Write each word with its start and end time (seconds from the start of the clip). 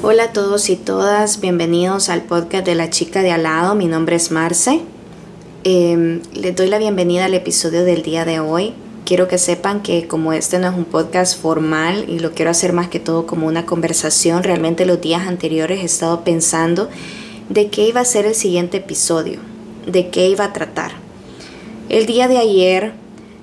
Hola 0.00 0.24
a 0.24 0.32
todos 0.32 0.70
y 0.70 0.76
todas, 0.76 1.40
bienvenidos 1.40 2.08
al 2.08 2.22
podcast 2.22 2.64
de 2.64 2.76
la 2.76 2.88
chica 2.88 3.20
de 3.20 3.32
al 3.32 3.42
lado. 3.42 3.74
Mi 3.74 3.86
nombre 3.86 4.14
es 4.14 4.30
Marce. 4.30 4.80
Eh, 5.64 6.22
les 6.34 6.54
doy 6.54 6.68
la 6.68 6.78
bienvenida 6.78 7.24
al 7.24 7.34
episodio 7.34 7.82
del 7.82 8.04
día 8.04 8.24
de 8.24 8.38
hoy. 8.38 8.74
Quiero 9.04 9.26
que 9.26 9.38
sepan 9.38 9.82
que 9.82 10.06
como 10.06 10.32
este 10.32 10.60
no 10.60 10.68
es 10.68 10.76
un 10.76 10.84
podcast 10.84 11.42
formal 11.42 12.04
y 12.06 12.20
lo 12.20 12.30
quiero 12.30 12.52
hacer 12.52 12.72
más 12.72 12.86
que 12.86 13.00
todo 13.00 13.26
como 13.26 13.48
una 13.48 13.66
conversación, 13.66 14.44
realmente 14.44 14.86
los 14.86 15.00
días 15.00 15.26
anteriores 15.26 15.80
he 15.80 15.86
estado 15.86 16.22
pensando 16.22 16.88
de 17.48 17.66
qué 17.66 17.88
iba 17.88 18.00
a 18.00 18.04
ser 18.04 18.24
el 18.24 18.36
siguiente 18.36 18.76
episodio, 18.76 19.40
de 19.84 20.10
qué 20.10 20.28
iba 20.28 20.44
a 20.44 20.52
tratar. 20.52 20.92
El 21.88 22.06
día 22.06 22.28
de 22.28 22.38
ayer 22.38 22.92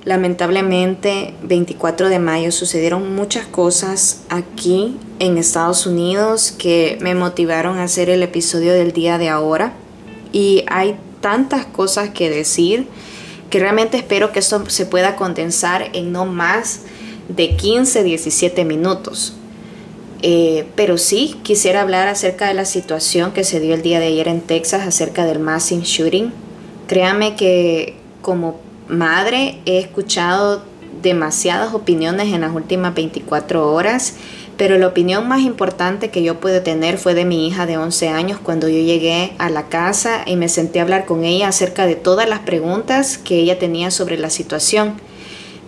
Lamentablemente, 0.05 1.33
24 1.41 2.09
de 2.09 2.19
mayo 2.19 2.51
sucedieron 2.51 3.15
muchas 3.15 3.47
cosas 3.47 4.21
aquí 4.29 4.97
en 5.17 5.39
Estados 5.39 5.87
Unidos 5.87 6.53
que 6.55 6.99
me 7.01 7.15
motivaron 7.15 7.79
a 7.79 7.83
hacer 7.83 8.11
el 8.11 8.21
episodio 8.21 8.73
del 8.73 8.91
día 8.91 9.17
de 9.17 9.29
ahora. 9.29 9.73
Y 10.31 10.63
hay 10.67 10.95
tantas 11.21 11.65
cosas 11.65 12.09
que 12.11 12.29
decir 12.29 12.87
que 13.49 13.59
realmente 13.59 13.97
espero 13.97 14.31
que 14.31 14.39
esto 14.39 14.69
se 14.69 14.85
pueda 14.85 15.15
condensar 15.15 15.89
en 15.93 16.11
no 16.11 16.27
más 16.27 16.81
de 17.27 17.55
15, 17.55 18.03
17 18.03 18.63
minutos. 18.63 19.33
Eh, 20.21 20.67
pero 20.75 20.99
sí, 20.99 21.39
quisiera 21.41 21.81
hablar 21.81 22.07
acerca 22.07 22.47
de 22.47 22.53
la 22.53 22.65
situación 22.65 23.31
que 23.31 23.43
se 23.43 23.59
dio 23.59 23.73
el 23.73 23.81
día 23.81 23.99
de 23.99 24.07
ayer 24.07 24.27
en 24.27 24.41
Texas 24.41 24.85
acerca 24.85 25.25
del 25.25 25.39
massing 25.39 25.81
shooting. 25.81 26.31
Créame 26.87 27.35
que 27.35 27.95
como 28.21 28.64
madre 28.87 29.59
he 29.65 29.79
escuchado 29.79 30.63
demasiadas 31.01 31.73
opiniones 31.73 32.33
en 32.33 32.41
las 32.41 32.53
últimas 32.53 32.93
24 32.95 33.71
horas, 33.71 34.15
pero 34.57 34.77
la 34.77 34.87
opinión 34.87 35.27
más 35.27 35.41
importante 35.41 36.09
que 36.09 36.23
yo 36.23 36.39
pude 36.39 36.61
tener 36.61 36.97
fue 36.97 37.13
de 37.13 37.25
mi 37.25 37.47
hija 37.47 37.65
de 37.65 37.77
11 37.77 38.09
años 38.09 38.39
cuando 38.41 38.67
yo 38.69 38.79
llegué 38.79 39.33
a 39.37 39.49
la 39.49 39.67
casa 39.67 40.23
y 40.25 40.35
me 40.35 40.49
senté 40.49 40.79
a 40.79 40.83
hablar 40.83 41.05
con 41.05 41.25
ella 41.25 41.49
acerca 41.49 41.85
de 41.85 41.95
todas 41.95 42.27
las 42.27 42.39
preguntas 42.39 43.17
que 43.17 43.39
ella 43.39 43.59
tenía 43.59 43.91
sobre 43.91 44.17
la 44.17 44.29
situación. 44.29 44.95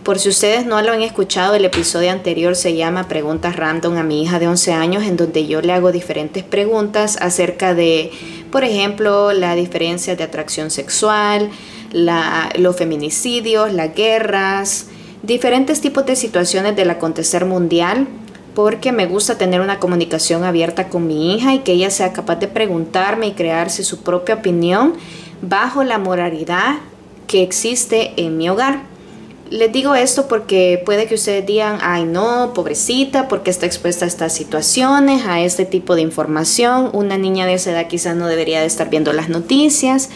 Por 0.07 0.19
si 0.19 0.29
ustedes 0.29 0.65
no 0.65 0.81
lo 0.81 0.93
han 0.93 1.01
escuchado, 1.01 1.53
el 1.55 1.65
episodio 1.65 2.11
anterior 2.11 2.55
se 2.55 2.77
llama 2.77 3.09
Preguntas 3.09 3.57
Random 3.57 3.97
a 3.97 4.03
mi 4.03 4.23
hija 4.23 4.39
de 4.39 4.47
11 4.47 4.71
años, 4.71 5.03
en 5.03 5.17
donde 5.17 5.47
yo 5.47 5.61
le 5.61 5.73
hago 5.73 5.91
diferentes 5.91 6.45
preguntas 6.45 7.17
acerca 7.19 7.73
de, 7.73 8.11
por 8.49 8.63
ejemplo, 8.63 9.33
la 9.33 9.53
diferencia 9.55 10.15
de 10.15 10.23
atracción 10.23 10.71
sexual, 10.71 11.49
los 11.93 12.75
feminicidios, 12.75 13.71
las 13.73 13.93
guerras, 13.95 14.87
diferentes 15.23 15.81
tipos 15.81 16.05
de 16.05 16.15
situaciones 16.15 16.75
del 16.75 16.89
acontecer 16.89 17.45
mundial, 17.45 18.07
porque 18.55 18.91
me 18.91 19.05
gusta 19.05 19.37
tener 19.37 19.61
una 19.61 19.79
comunicación 19.79 20.43
abierta 20.43 20.89
con 20.89 21.05
mi 21.05 21.35
hija 21.35 21.53
y 21.53 21.59
que 21.59 21.73
ella 21.73 21.91
sea 21.91 22.13
capaz 22.13 22.37
de 22.37 22.47
preguntarme 22.47 23.27
y 23.27 23.33
crearse 23.33 23.83
su 23.83 24.01
propia 24.01 24.35
opinión 24.35 24.93
bajo 25.41 25.83
la 25.83 25.99
moralidad 25.99 26.77
que 27.27 27.43
existe 27.43 28.13
en 28.17 28.37
mi 28.37 28.49
hogar. 28.49 28.81
Les 29.49 29.71
digo 29.71 29.95
esto 29.95 30.27
porque 30.27 30.81
puede 30.85 31.05
que 31.05 31.15
ustedes 31.15 31.45
digan, 31.45 31.77
ay 31.81 32.03
no, 32.03 32.51
pobrecita, 32.53 33.27
porque 33.27 33.49
está 33.49 33.65
expuesta 33.65 34.05
a 34.05 34.07
estas 34.07 34.33
situaciones, 34.33 35.25
a 35.25 35.39
este 35.39 35.65
tipo 35.65 35.95
de 35.95 36.01
información. 36.01 36.89
Una 36.93 37.17
niña 37.17 37.45
de 37.45 37.53
esa 37.53 37.71
edad 37.71 37.87
quizás 37.87 38.15
no 38.15 38.27
debería 38.27 38.59
de 38.59 38.65
estar 38.65 38.89
viendo 38.89 39.13
las 39.13 39.29
noticias. 39.29 40.09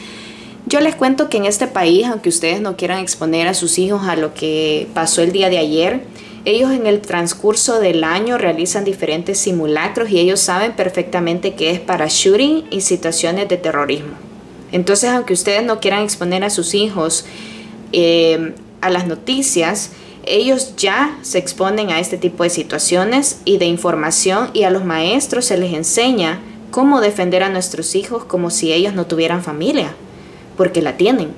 Yo 0.72 0.80
les 0.80 0.96
cuento 0.96 1.28
que 1.28 1.36
en 1.36 1.44
este 1.44 1.68
país, 1.68 2.08
aunque 2.08 2.30
ustedes 2.30 2.62
no 2.62 2.78
quieran 2.78 3.00
exponer 3.00 3.46
a 3.50 3.54
sus 3.54 3.78
hijos 3.78 4.04
a 4.08 4.16
lo 4.16 4.34
que 4.34 4.88
pasó 4.94 5.22
el 5.22 5.34
día 5.34 5.50
de 5.50 5.58
ayer, 5.58 6.00
ellos 6.46 6.72
en 6.72 6.88
el 6.88 7.02
transcurso 7.02 7.82
del 7.82 8.06
año 8.06 8.38
realizan 8.38 8.86
diferentes 8.86 9.38
simulacros 9.38 10.10
y 10.12 10.20
ellos 10.20 10.40
saben 10.40 10.72
perfectamente 10.72 11.56
que 11.56 11.72
es 11.72 11.82
para 11.82 12.08
shooting 12.08 12.68
y 12.72 12.80
situaciones 12.80 13.50
de 13.50 13.58
terrorismo. 13.58 14.14
Entonces, 14.72 15.10
aunque 15.10 15.34
ustedes 15.34 15.62
no 15.62 15.82
quieran 15.82 16.04
exponer 16.04 16.42
a 16.46 16.50
sus 16.50 16.74
hijos 16.74 17.26
eh, 17.92 18.54
a 18.80 18.90
las 18.90 19.08
noticias, 19.08 19.92
ellos 20.26 20.78
ya 20.78 21.20
se 21.22 21.38
exponen 21.38 21.90
a 21.90 22.00
este 22.00 22.18
tipo 22.18 22.44
de 22.46 22.50
situaciones 22.50 23.42
y 23.44 23.58
de 23.58 23.66
información 23.66 24.52
y 24.54 24.64
a 24.64 24.70
los 24.70 24.86
maestros 24.86 25.44
se 25.44 25.58
les 25.58 25.74
enseña 25.74 26.40
cómo 26.72 27.02
defender 27.02 27.44
a 27.44 27.50
nuestros 27.50 27.94
hijos 27.94 28.24
como 28.24 28.50
si 28.50 28.72
ellos 28.72 28.94
no 28.94 29.06
tuvieran 29.06 29.44
familia 29.44 29.94
porque 30.58 30.82
la 30.82 30.98
tienen. 30.98 31.30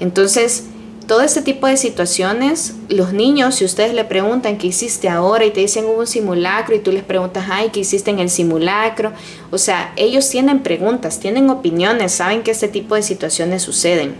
Entonces, 0.00 0.64
todo 1.06 1.22
este 1.22 1.42
tipo 1.42 1.66
de 1.66 1.76
situaciones, 1.76 2.74
los 2.88 3.12
niños, 3.12 3.56
si 3.56 3.64
ustedes 3.64 3.94
le 3.94 4.04
preguntan 4.04 4.56
qué 4.58 4.68
hiciste 4.68 5.08
ahora 5.08 5.44
y 5.44 5.50
te 5.50 5.60
dicen 5.60 5.84
hubo 5.84 6.00
un 6.00 6.06
simulacro 6.06 6.74
y 6.74 6.78
tú 6.78 6.92
les 6.92 7.02
preguntas, 7.02 7.46
ay, 7.50 7.70
¿qué 7.72 7.80
hiciste 7.80 8.10
en 8.10 8.18
el 8.18 8.30
simulacro? 8.30 9.12
O 9.50 9.58
sea, 9.58 9.92
ellos 9.96 10.28
tienen 10.30 10.62
preguntas, 10.62 11.20
tienen 11.20 11.50
opiniones, 11.50 12.12
saben 12.12 12.42
que 12.42 12.50
este 12.50 12.68
tipo 12.68 12.94
de 12.94 13.02
situaciones 13.02 13.62
suceden. 13.62 14.14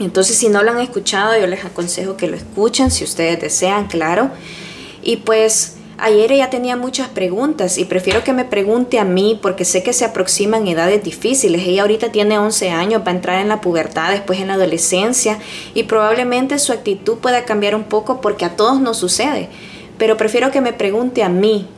Entonces, 0.00 0.36
si 0.36 0.48
no 0.48 0.62
lo 0.62 0.72
han 0.72 0.78
escuchado, 0.78 1.38
yo 1.38 1.46
les 1.46 1.64
aconsejo 1.64 2.16
que 2.16 2.26
lo 2.26 2.36
escuchen, 2.36 2.90
si 2.90 3.04
ustedes 3.04 3.40
desean, 3.40 3.86
claro. 3.86 4.30
Y 5.02 5.18
pues 5.18 5.73
Ayer 5.96 6.32
ella 6.32 6.50
tenía 6.50 6.76
muchas 6.76 7.08
preguntas 7.08 7.78
y 7.78 7.84
prefiero 7.84 8.24
que 8.24 8.32
me 8.32 8.44
pregunte 8.44 8.98
a 8.98 9.04
mí 9.04 9.38
porque 9.40 9.64
sé 9.64 9.84
que 9.84 9.92
se 9.92 10.04
aproximan 10.04 10.66
edades 10.66 11.04
difíciles. 11.04 11.62
Ella 11.66 11.82
ahorita 11.82 12.10
tiene 12.10 12.36
11 12.36 12.70
años, 12.70 13.02
va 13.06 13.12
a 13.12 13.14
entrar 13.14 13.40
en 13.40 13.48
la 13.48 13.60
pubertad, 13.60 14.10
después 14.10 14.40
en 14.40 14.48
la 14.48 14.54
adolescencia 14.54 15.38
y 15.72 15.84
probablemente 15.84 16.58
su 16.58 16.72
actitud 16.72 17.18
pueda 17.18 17.44
cambiar 17.44 17.76
un 17.76 17.84
poco 17.84 18.20
porque 18.20 18.44
a 18.44 18.56
todos 18.56 18.80
nos 18.80 18.96
sucede. 18.96 19.48
Pero 19.96 20.16
prefiero 20.16 20.50
que 20.50 20.60
me 20.60 20.72
pregunte 20.72 21.22
a 21.22 21.28
mí 21.28 21.68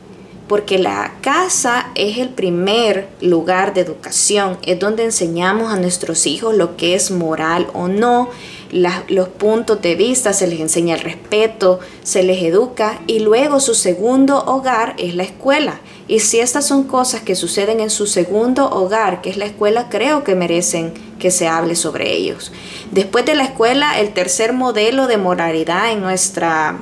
porque 0.47 0.77
la 0.77 1.13
casa 1.21 1.91
es 1.95 2.17
el 2.17 2.29
primer 2.29 3.09
lugar 3.21 3.73
de 3.73 3.81
educación, 3.81 4.57
es 4.63 4.79
donde 4.79 5.03
enseñamos 5.03 5.71
a 5.71 5.77
nuestros 5.77 6.25
hijos 6.25 6.55
lo 6.55 6.77
que 6.77 6.95
es 6.95 7.11
moral 7.11 7.67
o 7.73 7.87
no, 7.87 8.29
los 8.71 9.29
puntos 9.29 9.81
de 9.81 9.95
vista, 9.95 10.33
se 10.33 10.47
les 10.47 10.59
enseña 10.59 10.95
el 10.95 11.01
respeto, 11.01 11.79
se 12.03 12.23
les 12.23 12.41
educa 12.43 12.99
y 13.07 13.19
luego 13.19 13.59
su 13.59 13.73
segundo 13.73 14.43
hogar 14.45 14.95
es 14.97 15.15
la 15.15 15.23
escuela. 15.23 15.79
Y 16.07 16.19
si 16.19 16.39
estas 16.39 16.65
son 16.65 16.83
cosas 16.83 17.21
que 17.21 17.35
suceden 17.35 17.79
en 17.79 17.89
su 17.89 18.07
segundo 18.07 18.69
hogar, 18.69 19.21
que 19.21 19.29
es 19.29 19.37
la 19.37 19.45
escuela, 19.45 19.87
creo 19.89 20.23
que 20.23 20.35
merecen 20.35 20.93
que 21.19 21.31
se 21.31 21.47
hable 21.47 21.75
sobre 21.75 22.13
ellos. 22.13 22.51
Después 22.91 23.25
de 23.25 23.35
la 23.35 23.43
escuela, 23.43 23.99
el 23.99 24.13
tercer 24.13 24.53
modelo 24.53 25.07
de 25.07 25.17
moralidad 25.17 25.91
en 25.91 26.01
nuestra, 26.01 26.77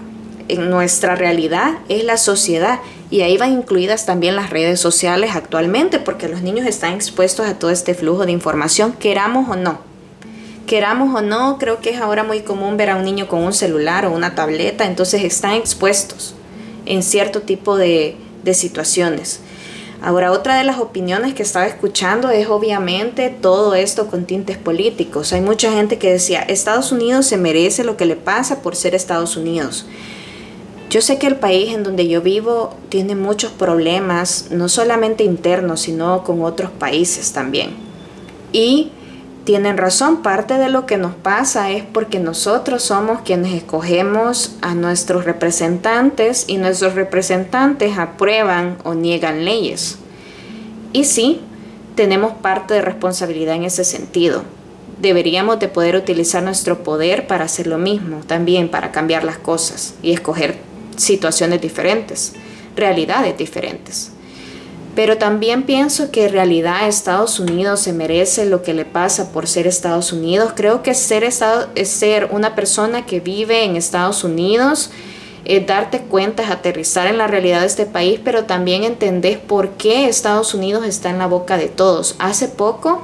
en 0.47 0.69
nuestra 0.69 1.15
realidad 1.15 1.79
es 1.89 2.03
la 2.03 2.17
sociedad 2.17 2.79
y 3.11 3.21
ahí 3.21 3.37
van 3.37 3.53
incluidas 3.53 4.05
también 4.05 4.35
las 4.35 4.49
redes 4.49 4.79
sociales 4.79 5.31
actualmente 5.35 5.99
porque 5.99 6.27
los 6.27 6.41
niños 6.41 6.65
están 6.65 6.93
expuestos 6.93 7.45
a 7.45 7.59
todo 7.59 7.71
este 7.71 7.93
flujo 7.93 8.25
de 8.25 8.31
información, 8.31 8.93
queramos 8.93 9.49
o 9.49 9.55
no. 9.55 9.79
Queramos 10.65 11.13
o 11.13 11.21
no, 11.21 11.59
creo 11.59 11.79
que 11.79 11.91
es 11.91 12.01
ahora 12.01 12.23
muy 12.23 12.41
común 12.41 12.75
ver 12.77 12.89
a 12.89 12.95
un 12.95 13.05
niño 13.05 13.27
con 13.27 13.43
un 13.43 13.53
celular 13.53 14.05
o 14.05 14.11
una 14.11 14.33
tableta, 14.33 14.85
entonces 14.85 15.23
están 15.23 15.53
expuestos 15.53 16.33
en 16.87 17.03
cierto 17.03 17.43
tipo 17.43 17.77
de, 17.77 18.17
de 18.43 18.53
situaciones. 18.55 19.41
Ahora, 20.01 20.31
otra 20.31 20.57
de 20.57 20.63
las 20.63 20.79
opiniones 20.79 21.33
que 21.33 21.43
estaba 21.43 21.65
escuchando 21.65 22.29
es 22.29 22.47
obviamente 22.47 23.29
todo 23.29 23.75
esto 23.75 24.07
con 24.07 24.25
tintes 24.25 24.57
políticos. 24.57 25.33
Hay 25.33 25.41
mucha 25.41 25.71
gente 25.71 25.97
que 25.97 26.11
decía, 26.11 26.41
Estados 26.41 26.91
Unidos 26.91 27.25
se 27.25 27.37
merece 27.37 27.83
lo 27.83 27.97
que 27.97 28.05
le 28.05 28.15
pasa 28.15 28.61
por 28.61 28.75
ser 28.75 28.93
Estados 28.93 29.37
Unidos. 29.37 29.87
Yo 30.89 31.01
sé 31.01 31.17
que 31.17 31.27
el 31.27 31.35
país 31.35 31.73
en 31.73 31.83
donde 31.83 32.07
yo 32.07 32.21
vivo 32.21 32.73
tiene 32.89 33.15
muchos 33.15 33.51
problemas, 33.51 34.47
no 34.51 34.69
solamente 34.69 35.23
internos, 35.23 35.81
sino 35.81 36.23
con 36.23 36.43
otros 36.43 36.71
países 36.71 37.33
también. 37.33 37.71
Y 38.53 38.91
tienen 39.45 39.77
razón, 39.77 40.23
parte 40.23 40.55
de 40.55 40.69
lo 40.69 40.85
que 40.85 40.97
nos 40.97 41.13
pasa 41.13 41.69
es 41.69 41.83
porque 41.83 42.19
nosotros 42.19 42.83
somos 42.83 43.21
quienes 43.21 43.53
escogemos 43.53 44.55
a 44.61 44.73
nuestros 44.73 45.25
representantes 45.25 46.45
y 46.47 46.57
nuestros 46.57 46.95
representantes 46.95 47.97
aprueban 47.97 48.77
o 48.83 48.93
niegan 48.93 49.45
leyes. 49.45 49.97
Y 50.93 51.03
sí, 51.03 51.41
tenemos 51.95 52.33
parte 52.33 52.73
de 52.73 52.81
responsabilidad 52.81 53.55
en 53.55 53.65
ese 53.65 53.83
sentido. 53.83 54.43
Deberíamos 54.99 55.59
de 55.59 55.67
poder 55.67 55.95
utilizar 55.95 56.41
nuestro 56.41 56.83
poder 56.83 57.27
para 57.27 57.45
hacer 57.45 57.67
lo 57.67 57.77
mismo, 57.77 58.21
también 58.25 58.69
para 58.69 58.91
cambiar 58.91 59.23
las 59.23 59.37
cosas 59.37 59.93
y 60.01 60.11
escoger 60.11 60.57
situaciones 60.97 61.61
diferentes, 61.61 62.33
realidades 62.75 63.37
diferentes. 63.37 64.11
Pero 64.95 65.17
también 65.17 65.63
pienso 65.63 66.09
que 66.09 66.25
en 66.25 66.31
realidad 66.31 66.87
Estados 66.87 67.39
Unidos 67.39 67.81
se 67.81 67.91
merece 67.91 68.45
lo 68.45 68.63
que 68.63 68.73
le 68.73 68.85
pasa 68.85 69.31
por 69.33 69.45
ser 69.45 69.67
Estados 69.67 70.13
Unidos. 70.13 70.53
Creo 70.55 70.83
que 70.83 70.93
ser, 70.93 71.25
estado, 71.25 71.67
es 71.75 71.89
ser 71.89 72.29
una 72.31 72.55
persona 72.55 73.05
que 73.05 73.19
vive 73.19 73.65
en 73.65 73.75
Estados 73.75 74.23
Unidos, 74.23 74.91
es 75.43 75.67
darte 75.67 75.99
cuenta, 75.99 76.43
es 76.43 76.49
aterrizar 76.49 77.07
en 77.07 77.17
la 77.17 77.27
realidad 77.27 77.59
de 77.59 77.67
este 77.67 77.85
país, 77.85 78.21
pero 78.23 78.45
también 78.45 78.85
entender 78.85 79.41
por 79.41 79.71
qué 79.71 80.07
Estados 80.07 80.53
Unidos 80.53 80.85
está 80.85 81.09
en 81.09 81.19
la 81.19 81.27
boca 81.27 81.57
de 81.57 81.67
todos. 81.67 82.15
Hace 82.17 82.47
poco 82.47 83.01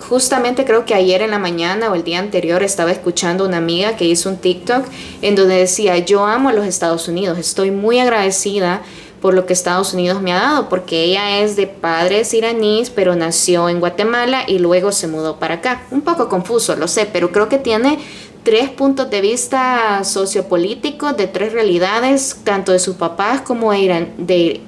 justamente 0.00 0.64
creo 0.64 0.84
que 0.84 0.94
ayer 0.94 1.22
en 1.22 1.30
la 1.30 1.38
mañana 1.38 1.90
o 1.90 1.94
el 1.94 2.04
día 2.04 2.18
anterior 2.18 2.62
estaba 2.62 2.92
escuchando 2.92 3.44
una 3.44 3.56
amiga 3.56 3.96
que 3.96 4.04
hizo 4.04 4.28
un 4.28 4.36
TikTok 4.36 4.84
en 5.22 5.34
donde 5.34 5.56
decía, 5.56 5.98
yo 5.98 6.24
amo 6.24 6.48
a 6.48 6.52
los 6.52 6.66
Estados 6.66 7.08
Unidos, 7.08 7.38
estoy 7.38 7.70
muy 7.70 7.98
agradecida 7.98 8.82
por 9.20 9.34
lo 9.34 9.46
que 9.46 9.54
Estados 9.54 9.94
Unidos 9.94 10.22
me 10.22 10.32
ha 10.32 10.36
dado, 10.36 10.68
porque 10.68 11.02
ella 11.02 11.40
es 11.40 11.56
de 11.56 11.66
padres 11.66 12.32
iraníes, 12.34 12.90
pero 12.90 13.16
nació 13.16 13.68
en 13.68 13.80
Guatemala 13.80 14.44
y 14.46 14.58
luego 14.58 14.92
se 14.92 15.08
mudó 15.08 15.38
para 15.38 15.56
acá. 15.56 15.82
Un 15.90 16.02
poco 16.02 16.28
confuso, 16.28 16.76
lo 16.76 16.86
sé, 16.86 17.08
pero 17.10 17.32
creo 17.32 17.48
que 17.48 17.58
tiene 17.58 17.98
tres 18.44 18.68
puntos 18.70 19.10
de 19.10 19.20
vista 19.20 20.04
sociopolíticos 20.04 21.16
de 21.16 21.26
tres 21.26 21.52
realidades, 21.52 22.36
tanto 22.44 22.70
de 22.70 22.78
sus 22.78 22.94
papás 22.94 23.40
como 23.40 23.72
de 23.72 23.78
Irán. 23.80 24.12
De 24.18 24.60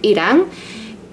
Irán. 0.00 0.46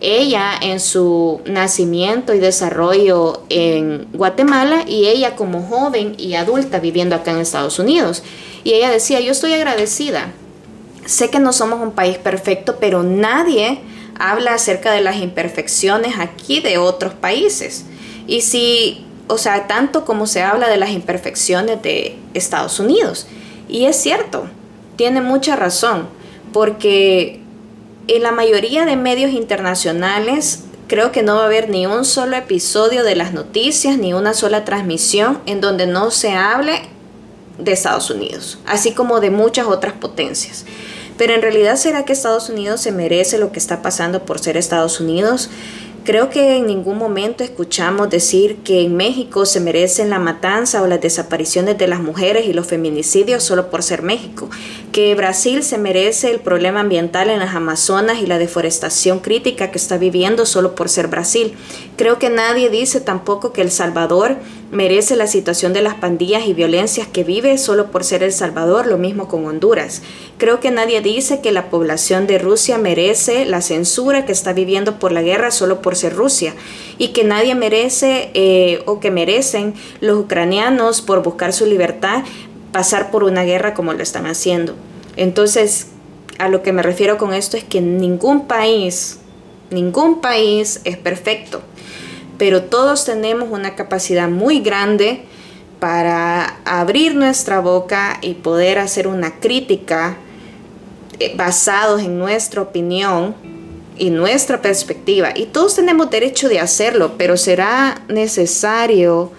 Ella 0.01 0.51
en 0.61 0.79
su 0.79 1.41
nacimiento 1.45 2.33
y 2.33 2.39
desarrollo 2.39 3.43
en 3.49 4.07
Guatemala 4.13 4.83
y 4.87 5.07
ella 5.07 5.35
como 5.35 5.63
joven 5.63 6.15
y 6.17 6.33
adulta 6.35 6.79
viviendo 6.79 7.15
acá 7.15 7.31
en 7.31 7.37
Estados 7.37 7.79
Unidos. 7.79 8.23
Y 8.63 8.73
ella 8.73 8.89
decía, 8.89 9.19
yo 9.19 9.31
estoy 9.31 9.53
agradecida. 9.53 10.31
Sé 11.05 11.29
que 11.29 11.39
no 11.39 11.53
somos 11.53 11.81
un 11.81 11.91
país 11.91 12.17
perfecto, 12.17 12.77
pero 12.79 13.03
nadie 13.03 13.79
habla 14.19 14.55
acerca 14.55 14.91
de 14.91 15.01
las 15.01 15.17
imperfecciones 15.17 16.19
aquí 16.19 16.59
de 16.59 16.77
otros 16.77 17.13
países. 17.13 17.85
Y 18.27 18.41
si 18.41 19.05
o 19.27 19.37
sea, 19.37 19.67
tanto 19.67 20.05
como 20.05 20.27
se 20.27 20.43
habla 20.43 20.69
de 20.69 20.77
las 20.77 20.91
imperfecciones 20.91 21.81
de 21.81 22.17
Estados 22.33 22.79
Unidos. 22.79 23.27
Y 23.67 23.85
es 23.85 23.95
cierto, 23.95 24.47
tiene 24.95 25.21
mucha 25.21 25.55
razón, 25.55 26.07
porque 26.53 27.41
en 28.07 28.23
la 28.23 28.31
mayoría 28.31 28.85
de 28.85 28.95
medios 28.95 29.31
internacionales 29.31 30.63
creo 30.87 31.11
que 31.11 31.23
no 31.23 31.35
va 31.35 31.43
a 31.43 31.45
haber 31.45 31.69
ni 31.69 31.85
un 31.85 32.05
solo 32.05 32.35
episodio 32.35 33.03
de 33.03 33.15
las 33.15 33.33
noticias, 33.33 33.97
ni 33.97 34.13
una 34.13 34.33
sola 34.33 34.65
transmisión 34.65 35.39
en 35.45 35.61
donde 35.61 35.87
no 35.87 36.11
se 36.11 36.33
hable 36.33 36.81
de 37.57 37.71
Estados 37.71 38.09
Unidos, 38.09 38.59
así 38.65 38.91
como 38.91 39.19
de 39.19 39.31
muchas 39.31 39.67
otras 39.67 39.93
potencias. 39.93 40.65
Pero 41.17 41.33
en 41.33 41.41
realidad 41.41 41.77
será 41.77 42.03
que 42.03 42.13
Estados 42.13 42.49
Unidos 42.49 42.81
se 42.81 42.91
merece 42.91 43.37
lo 43.37 43.51
que 43.51 43.59
está 43.59 43.81
pasando 43.81 44.25
por 44.25 44.39
ser 44.39 44.57
Estados 44.57 44.99
Unidos? 44.99 45.49
Creo 46.05 46.29
que 46.29 46.57
en 46.57 46.67
ningún 46.67 46.99
momento 46.99 47.43
escuchamos 47.43 48.11
decir 48.11 48.57
que 48.57 48.83
en 48.83 48.95
México 48.95 49.43
se 49.47 49.59
merecen 49.59 50.11
la 50.11 50.19
matanza 50.19 50.83
o 50.83 50.87
las 50.87 51.01
desapariciones 51.01 51.79
de 51.79 51.87
las 51.87 51.99
mujeres 51.99 52.45
y 52.45 52.53
los 52.53 52.67
feminicidios 52.67 53.41
solo 53.41 53.71
por 53.71 53.81
ser 53.81 54.03
México, 54.03 54.47
que 54.91 55.15
Brasil 55.15 55.63
se 55.63 55.79
merece 55.79 56.29
el 56.29 56.41
problema 56.41 56.81
ambiental 56.81 57.31
en 57.31 57.39
las 57.39 57.55
Amazonas 57.55 58.19
y 58.21 58.27
la 58.27 58.37
deforestación 58.37 59.17
crítica 59.17 59.71
que 59.71 59.79
está 59.79 59.97
viviendo 59.97 60.45
solo 60.45 60.75
por 60.75 60.89
ser 60.89 61.07
Brasil. 61.07 61.55
Creo 61.97 62.19
que 62.19 62.29
nadie 62.29 62.69
dice 62.69 63.01
tampoco 63.01 63.51
que 63.51 63.63
El 63.63 63.71
Salvador 63.71 64.35
merece 64.71 65.15
la 65.15 65.27
situación 65.27 65.73
de 65.73 65.81
las 65.81 65.95
pandillas 65.95 66.47
y 66.47 66.53
violencias 66.53 67.07
que 67.07 67.23
vive 67.23 67.57
solo 67.57 67.91
por 67.91 68.03
ser 68.03 68.23
El 68.23 68.33
Salvador, 68.33 68.87
lo 68.87 68.97
mismo 68.97 69.27
con 69.27 69.45
Honduras. 69.45 70.01
Creo 70.37 70.59
que 70.59 70.71
nadie 70.71 71.01
dice 71.01 71.41
que 71.41 71.51
la 71.51 71.69
población 71.69 72.27
de 72.27 72.39
Rusia 72.39 72.77
merece 72.77 73.45
la 73.45 73.61
censura 73.61 74.25
que 74.25 74.31
está 74.31 74.53
viviendo 74.53 74.99
por 74.99 75.11
la 75.11 75.21
guerra 75.21 75.51
solo 75.51 75.81
por 75.81 75.95
ser 75.95 76.13
Rusia 76.15 76.53
y 76.97 77.09
que 77.09 77.23
nadie 77.23 77.55
merece 77.55 78.31
eh, 78.33 78.81
o 78.85 78.99
que 78.99 79.11
merecen 79.11 79.75
los 80.01 80.19
ucranianos 80.19 81.01
por 81.01 81.23
buscar 81.23 81.53
su 81.53 81.65
libertad 81.65 82.23
pasar 82.71 83.11
por 83.11 83.23
una 83.23 83.43
guerra 83.43 83.73
como 83.73 83.93
lo 83.93 84.03
están 84.03 84.25
haciendo. 84.25 84.75
Entonces, 85.15 85.87
a 86.39 86.49
lo 86.49 86.61
que 86.61 86.73
me 86.73 86.81
refiero 86.81 87.17
con 87.17 87.33
esto 87.33 87.55
es 87.55 87.63
que 87.63 87.79
ningún 87.79 88.47
país, 88.47 89.19
ningún 89.69 90.19
país 90.19 90.81
es 90.83 90.97
perfecto 90.97 91.61
pero 92.37 92.63
todos 92.63 93.05
tenemos 93.05 93.49
una 93.51 93.75
capacidad 93.75 94.29
muy 94.29 94.59
grande 94.59 95.23
para 95.79 96.59
abrir 96.65 97.15
nuestra 97.15 97.59
boca 97.59 98.17
y 98.21 98.35
poder 98.35 98.79
hacer 98.79 99.07
una 99.07 99.39
crítica 99.39 100.17
eh, 101.19 101.33
basados 101.35 102.01
en 102.01 102.17
nuestra 102.17 102.61
opinión 102.61 103.35
y 103.97 104.09
nuestra 104.09 104.61
perspectiva. 104.61 105.29
Y 105.35 105.45
todos 105.45 105.75
tenemos 105.75 106.09
derecho 106.09 106.49
de 106.49 106.59
hacerlo, 106.59 107.13
pero 107.17 107.37
será 107.37 108.01
necesario 108.07 109.31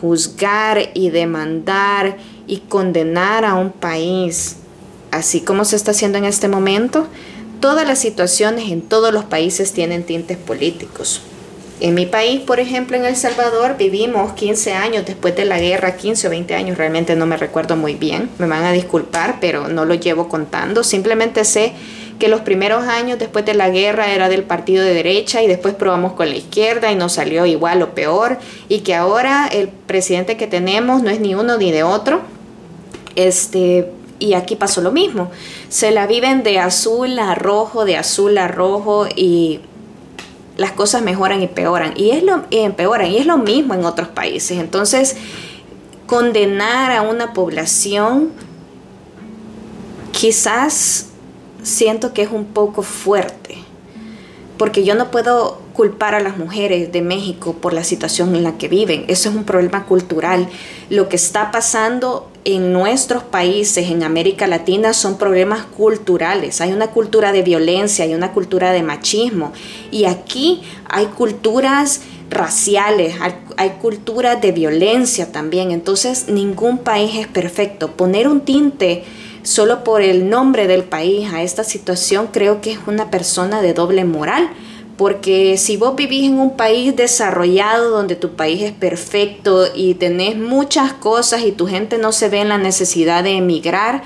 juzgar 0.00 0.90
y 0.94 1.10
demandar 1.10 2.16
y 2.46 2.58
condenar 2.58 3.44
a 3.44 3.54
un 3.54 3.70
país, 3.70 4.56
así 5.10 5.40
como 5.40 5.64
se 5.64 5.76
está 5.76 5.90
haciendo 5.90 6.18
en 6.18 6.24
este 6.24 6.48
momento. 6.48 7.06
Todas 7.60 7.86
las 7.86 7.98
situaciones 7.98 8.70
en 8.70 8.82
todos 8.82 9.12
los 9.12 9.24
países 9.24 9.72
tienen 9.72 10.04
tintes 10.04 10.38
políticos. 10.38 11.22
En 11.80 11.94
mi 11.94 12.06
país, 12.06 12.40
por 12.40 12.58
ejemplo, 12.58 12.96
en 12.96 13.04
El 13.04 13.14
Salvador, 13.14 13.76
vivimos 13.76 14.32
15 14.32 14.72
años 14.72 15.06
después 15.06 15.36
de 15.36 15.44
la 15.44 15.60
guerra, 15.60 15.96
15 15.96 16.26
o 16.26 16.30
20 16.30 16.54
años, 16.56 16.76
realmente 16.76 17.14
no 17.14 17.24
me 17.24 17.36
recuerdo 17.36 17.76
muy 17.76 17.94
bien, 17.94 18.28
me 18.38 18.48
van 18.48 18.64
a 18.64 18.72
disculpar, 18.72 19.36
pero 19.40 19.68
no 19.68 19.84
lo 19.84 19.94
llevo 19.94 20.28
contando, 20.28 20.82
simplemente 20.82 21.44
sé 21.44 21.74
que 22.18 22.28
los 22.28 22.40
primeros 22.40 22.84
años 22.84 23.18
después 23.18 23.44
de 23.44 23.54
la 23.54 23.70
guerra 23.70 24.12
era 24.12 24.28
del 24.28 24.42
partido 24.42 24.84
de 24.84 24.92
derecha 24.92 25.40
y 25.42 25.46
después 25.46 25.74
probamos 25.74 26.14
con 26.14 26.28
la 26.28 26.36
izquierda 26.36 26.90
y 26.90 26.96
nos 26.96 27.12
salió 27.12 27.46
igual 27.46 27.80
o 27.82 27.94
peor 27.94 28.38
y 28.68 28.80
que 28.80 28.96
ahora 28.96 29.46
el 29.46 29.68
presidente 29.68 30.36
que 30.36 30.48
tenemos 30.48 31.02
no 31.02 31.10
es 31.10 31.20
ni 31.20 31.36
uno 31.36 31.56
ni 31.58 31.70
de 31.70 31.84
otro. 31.84 32.22
Este, 33.14 33.90
y 34.18 34.34
aquí 34.34 34.56
pasó 34.56 34.80
lo 34.80 34.90
mismo. 34.90 35.30
Se 35.68 35.90
la 35.90 36.06
viven 36.06 36.42
de 36.42 36.58
azul 36.58 37.18
a 37.18 37.34
rojo, 37.34 37.84
de 37.84 37.96
azul 37.96 38.36
a 38.38 38.48
rojo 38.48 39.06
y 39.14 39.60
las 40.58 40.72
cosas 40.72 41.02
mejoran 41.02 41.40
y 41.40 41.46
peoran. 41.46 41.94
Y 41.96 42.10
es 42.10 42.22
lo, 42.22 42.44
y 42.50 42.58
empeoran. 42.58 43.06
Y 43.06 43.16
es 43.16 43.26
lo 43.26 43.38
mismo 43.38 43.72
en 43.72 43.86
otros 43.86 44.08
países. 44.08 44.58
Entonces, 44.58 45.16
condenar 46.06 46.92
a 46.92 47.02
una 47.02 47.32
población 47.32 48.32
quizás 50.10 51.06
siento 51.62 52.12
que 52.12 52.22
es 52.22 52.30
un 52.30 52.44
poco 52.46 52.82
fuerte. 52.82 53.56
Porque 54.58 54.84
yo 54.84 54.96
no 54.96 55.12
puedo 55.12 55.60
culpar 55.78 56.16
a 56.16 56.20
las 56.20 56.36
mujeres 56.36 56.90
de 56.90 57.02
México 57.02 57.52
por 57.52 57.72
la 57.72 57.84
situación 57.84 58.34
en 58.34 58.42
la 58.42 58.58
que 58.58 58.66
viven. 58.66 59.04
Eso 59.06 59.28
es 59.28 59.36
un 59.36 59.44
problema 59.44 59.86
cultural. 59.86 60.48
Lo 60.90 61.08
que 61.08 61.14
está 61.14 61.52
pasando 61.52 62.32
en 62.44 62.72
nuestros 62.72 63.22
países, 63.22 63.88
en 63.88 64.02
América 64.02 64.48
Latina, 64.48 64.92
son 64.92 65.18
problemas 65.18 65.66
culturales. 65.66 66.60
Hay 66.60 66.72
una 66.72 66.88
cultura 66.88 67.30
de 67.30 67.42
violencia, 67.42 68.04
hay 68.04 68.12
una 68.16 68.32
cultura 68.32 68.72
de 68.72 68.82
machismo. 68.82 69.52
Y 69.92 70.06
aquí 70.06 70.62
hay 70.88 71.06
culturas 71.06 72.00
raciales, 72.28 73.14
hay, 73.20 73.34
hay 73.56 73.76
culturas 73.80 74.40
de 74.40 74.50
violencia 74.50 75.30
también. 75.30 75.70
Entonces, 75.70 76.28
ningún 76.28 76.78
país 76.78 77.12
es 77.14 77.28
perfecto. 77.28 77.92
Poner 77.92 78.26
un 78.26 78.40
tinte 78.40 79.04
solo 79.44 79.84
por 79.84 80.02
el 80.02 80.28
nombre 80.28 80.66
del 80.66 80.82
país 80.82 81.32
a 81.32 81.42
esta 81.42 81.62
situación 81.62 82.30
creo 82.32 82.60
que 82.60 82.72
es 82.72 82.80
una 82.88 83.12
persona 83.12 83.62
de 83.62 83.74
doble 83.74 84.04
moral 84.04 84.50
porque 84.98 85.56
si 85.58 85.76
vos 85.76 85.94
vivís 85.94 86.24
en 86.24 86.40
un 86.40 86.56
país 86.56 86.94
desarrollado 86.94 87.90
donde 87.90 88.16
tu 88.16 88.32
país 88.34 88.60
es 88.62 88.72
perfecto 88.72 89.66
y 89.72 89.94
tenés 89.94 90.36
muchas 90.36 90.92
cosas 90.92 91.42
y 91.44 91.52
tu 91.52 91.68
gente 91.68 91.98
no 91.98 92.10
se 92.10 92.28
ve 92.28 92.40
en 92.40 92.48
la 92.48 92.58
necesidad 92.58 93.22
de 93.22 93.36
emigrar, 93.36 94.02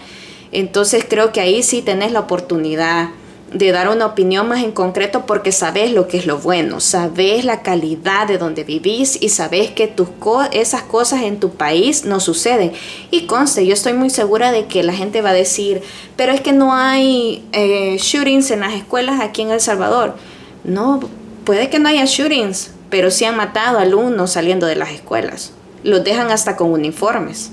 entonces 0.52 1.06
creo 1.08 1.32
que 1.32 1.40
ahí 1.40 1.62
sí 1.62 1.80
tenés 1.80 2.12
la 2.12 2.20
oportunidad 2.20 3.08
de 3.54 3.72
dar 3.72 3.88
una 3.88 4.04
opinión 4.04 4.48
más 4.48 4.62
en 4.62 4.72
concreto 4.72 5.24
porque 5.24 5.50
sabes 5.50 5.92
lo 5.92 6.08
que 6.08 6.18
es 6.18 6.26
lo 6.26 6.38
bueno, 6.38 6.80
sabes 6.80 7.46
la 7.46 7.62
calidad 7.62 8.26
de 8.26 8.36
donde 8.36 8.62
vivís 8.62 9.18
y 9.20 9.30
sabes 9.30 9.70
que 9.70 9.88
tus 9.88 10.08
esas 10.52 10.82
cosas 10.82 11.22
en 11.22 11.40
tu 11.40 11.50
país 11.50 12.04
no 12.04 12.20
suceden. 12.20 12.72
Y 13.10 13.22
conste, 13.22 13.66
yo 13.66 13.72
estoy 13.72 13.94
muy 13.94 14.10
segura 14.10 14.52
de 14.52 14.66
que 14.66 14.82
la 14.82 14.92
gente 14.92 15.22
va 15.22 15.30
a 15.30 15.34
decir, 15.34 15.82
pero 16.16 16.32
es 16.32 16.42
que 16.42 16.52
no 16.52 16.74
hay 16.74 17.44
eh, 17.52 17.96
shootings 17.98 18.50
en 18.50 18.60
las 18.60 18.74
escuelas 18.74 19.20
aquí 19.20 19.42
en 19.42 19.50
El 19.50 19.60
Salvador. 19.60 20.16
No, 20.64 21.00
puede 21.44 21.70
que 21.70 21.78
no 21.78 21.88
haya 21.88 22.04
shootings, 22.04 22.70
pero 22.88 23.10
sí 23.10 23.24
han 23.24 23.36
matado 23.36 23.78
alumnos 23.78 24.32
saliendo 24.32 24.66
de 24.66 24.76
las 24.76 24.90
escuelas. 24.90 25.52
Los 25.82 26.04
dejan 26.04 26.30
hasta 26.30 26.56
con 26.56 26.70
uniformes 26.70 27.50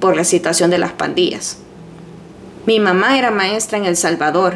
por 0.00 0.16
la 0.16 0.24
situación 0.24 0.70
de 0.70 0.78
las 0.78 0.92
pandillas. 0.92 1.58
Mi 2.66 2.80
mamá 2.80 3.18
era 3.18 3.30
maestra 3.30 3.78
en 3.78 3.84
El 3.84 3.96
Salvador 3.96 4.54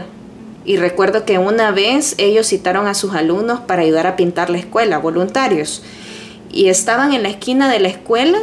y 0.64 0.76
recuerdo 0.78 1.24
que 1.24 1.38
una 1.38 1.70
vez 1.70 2.16
ellos 2.18 2.48
citaron 2.48 2.88
a 2.88 2.94
sus 2.94 3.14
alumnos 3.14 3.60
para 3.60 3.82
ayudar 3.82 4.06
a 4.08 4.16
pintar 4.16 4.50
la 4.50 4.58
escuela, 4.58 4.98
voluntarios, 4.98 5.82
y 6.52 6.68
estaban 6.68 7.12
en 7.12 7.22
la 7.22 7.28
esquina 7.28 7.70
de 7.70 7.78
la 7.78 7.88
escuela 7.88 8.38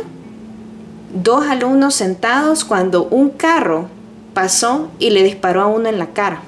dos 1.14 1.46
alumnos 1.48 1.96
sentados 1.96 2.64
cuando 2.64 3.04
un 3.06 3.30
carro 3.30 3.88
pasó 4.34 4.90
y 5.00 5.10
le 5.12 5.24
disparó 5.24 5.62
a 5.62 5.68
uno 5.68 5.90
en 5.90 6.00
la 6.00 6.08
cara 6.08 6.42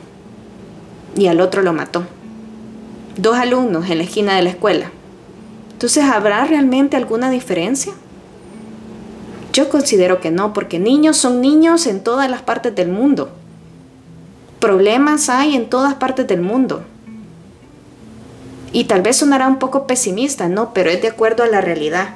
y 1.15 1.27
al 1.27 1.39
otro 1.39 1.61
lo 1.61 1.71
mató 1.71 2.05
dos 3.17 3.38
alumnos 3.38 3.89
en 3.89 3.98
la 4.00 4.03
esquina 4.03 4.36
de 4.36 4.41
la 4.41 4.50
escuela. 4.50 4.91
Entonces, 5.74 6.03
¿habrá 6.05 6.45
realmente 6.45 6.98
alguna 6.98 7.29
diferencia? 7.29 7.93
Yo 9.53 9.69
considero 9.69 10.19
que 10.19 10.31
no, 10.31 10.53
porque 10.53 10.79
niños 10.79 11.17
son 11.17 11.41
niños 11.41 11.88
en 11.88 12.03
todas 12.03 12.29
las 12.29 12.41
partes 12.41 12.75
del 12.75 12.89
mundo. 12.89 13.29
Problemas 14.60 15.29
hay 15.29 15.55
en 15.55 15.69
todas 15.69 15.95
partes 15.95 16.27
del 16.27 16.41
mundo. 16.41 16.84
Y 18.72 18.86
tal 18.86 19.01
vez 19.01 19.17
sonará 19.17 19.48
un 19.48 19.60
poco 19.60 19.88
pesimista, 19.88 20.50
¿no? 20.50 20.74
Pero 20.74 20.89
es 20.89 21.01
de 21.01 21.07
acuerdo 21.07 21.43
a 21.43 21.48
la 21.48 21.62
realidad. 21.62 22.15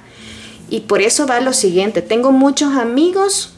Y 0.70 0.82
por 0.82 1.02
eso 1.02 1.26
va 1.26 1.40
lo 1.40 1.54
siguiente. 1.54 2.02
Tengo 2.02 2.32
muchos 2.32 2.76
amigos 2.76 3.54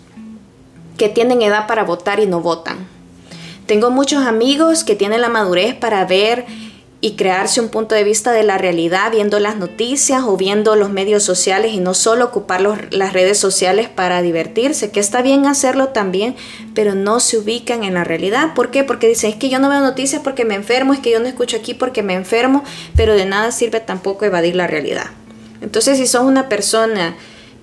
que 0.97 1.09
tienen 1.09 1.41
edad 1.41 1.65
para 1.65 1.83
votar 1.83 2.19
y 2.19 2.27
no 2.27 2.41
votan 2.41 2.77
Tengo 3.65 3.89
muchos 3.89 4.23
amigos 4.23 4.83
que 4.83 4.95
tienen 4.95 5.21
la 5.21 5.29
madurez 5.29 5.73
para 5.73 6.05
ver 6.05 6.45
y 7.03 7.13
crearse 7.13 7.59
un 7.59 7.69
punto 7.69 7.95
de 7.95 8.03
vista 8.03 8.31
de 8.31 8.43
la 8.43 8.59
realidad 8.59 9.11
viendo 9.11 9.39
las 9.39 9.57
noticias 9.57 10.21
o 10.23 10.37
viendo 10.37 10.75
los 10.75 10.91
medios 10.91 11.23
sociales 11.23 11.73
y 11.73 11.79
no 11.79 11.95
solo 11.95 12.25
ocupar 12.25 12.61
las 12.61 13.13
redes 13.13 13.39
sociales 13.39 13.89
para 13.89 14.21
divertirse, 14.21 14.91
que 14.91 14.99
está 14.99 15.23
bien 15.23 15.47
hacerlo 15.47 15.89
también, 15.89 16.35
pero 16.75 16.93
no 16.93 17.19
se 17.19 17.39
ubican 17.39 17.83
en 17.83 17.95
la 17.95 18.03
realidad. 18.03 18.53
¿Por 18.53 18.69
qué? 18.69 18.83
Porque 18.83 19.07
dicen, 19.07 19.31
es 19.31 19.35
que 19.35 19.49
yo 19.49 19.57
no 19.57 19.67
veo 19.67 19.79
noticias 19.79 20.21
porque 20.23 20.45
me 20.45 20.53
enfermo, 20.53 20.93
es 20.93 20.99
que 20.99 21.09
yo 21.09 21.19
no 21.19 21.25
escucho 21.27 21.57
aquí 21.57 21.73
porque 21.73 22.03
me 22.03 22.13
enfermo, 22.13 22.63
pero 22.95 23.15
de 23.15 23.25
nada 23.25 23.51
sirve 23.51 23.79
tampoco 23.79 24.25
evadir 24.25 24.55
la 24.55 24.67
realidad. 24.67 25.07
Entonces, 25.61 25.97
si 25.97 26.05
sos 26.05 26.23
una 26.23 26.49
persona 26.49 27.15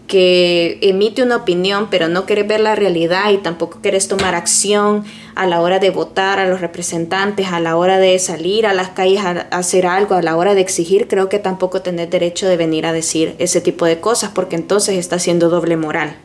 que 0.08 0.78
emite 0.80 1.22
una 1.22 1.36
opinión, 1.36 1.88
pero 1.90 2.08
no 2.08 2.24
quieres 2.24 2.48
ver 2.48 2.60
la 2.60 2.74
realidad 2.74 3.30
y 3.30 3.36
tampoco 3.38 3.80
quieres 3.82 4.08
tomar 4.08 4.34
acción 4.34 5.04
a 5.38 5.46
la 5.46 5.60
hora 5.60 5.78
de 5.78 5.90
votar 5.90 6.40
a 6.40 6.48
los 6.48 6.60
representantes, 6.60 7.46
a 7.52 7.60
la 7.60 7.76
hora 7.76 8.00
de 8.00 8.18
salir 8.18 8.66
a 8.66 8.74
las 8.74 8.88
calles 8.88 9.20
a 9.20 9.46
hacer 9.52 9.86
algo, 9.86 10.16
a 10.16 10.22
la 10.22 10.36
hora 10.36 10.56
de 10.56 10.60
exigir, 10.60 11.06
creo 11.06 11.28
que 11.28 11.38
tampoco 11.38 11.80
tenés 11.80 12.10
derecho 12.10 12.48
de 12.48 12.56
venir 12.56 12.84
a 12.86 12.92
decir 12.92 13.36
ese 13.38 13.60
tipo 13.60 13.86
de 13.86 14.00
cosas, 14.00 14.32
porque 14.34 14.56
entonces 14.56 14.96
está 14.96 15.20
siendo 15.20 15.48
doble 15.48 15.76
moral. 15.76 16.16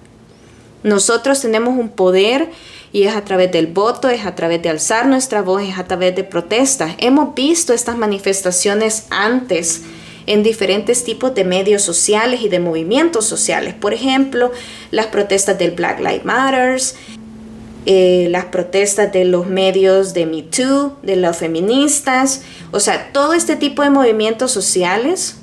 Nosotros 0.82 1.42
tenemos 1.42 1.78
un 1.78 1.90
poder 1.90 2.50
y 2.92 3.04
es 3.04 3.16
a 3.16 3.24
través 3.24 3.52
del 3.52 3.68
voto, 3.68 4.10
es 4.10 4.26
a 4.26 4.34
través 4.34 4.64
de 4.64 4.70
alzar 4.70 5.06
nuestra 5.06 5.44
voz, 5.44 5.62
es 5.62 5.78
a 5.78 5.84
través 5.84 6.16
de 6.16 6.24
protestas. 6.24 6.96
Hemos 6.98 7.36
visto 7.36 7.72
estas 7.72 7.96
manifestaciones 7.96 9.06
antes 9.12 9.84
en 10.26 10.44
diferentes 10.44 11.04
tipos 11.04 11.36
de 11.36 11.44
medios 11.44 11.82
sociales 11.82 12.42
y 12.42 12.50
de 12.50 12.60
movimientos 12.60 13.26
sociales. 13.26 13.74
Por 13.74 13.94
ejemplo, 13.94 14.52
las 14.92 15.08
protestas 15.08 15.58
del 15.60 15.72
Black 15.72 16.00
Lives 16.00 16.26
Matter, 16.26 16.82
eh, 17.86 18.28
las 18.30 18.46
protestas 18.46 19.12
de 19.12 19.26
los 19.26 19.48
medios 19.48 20.14
de 20.14 20.26
Me 20.26 20.44
Too, 20.44 20.96
de 21.04 21.16
los 21.16 21.38
feministas, 21.38 22.42
o 22.72 22.80
sea, 22.80 23.12
todo 23.12 23.34
este 23.34 23.56
tipo 23.56 23.82
de 23.82 23.90
movimientos 23.90 24.52
sociales 24.52 25.38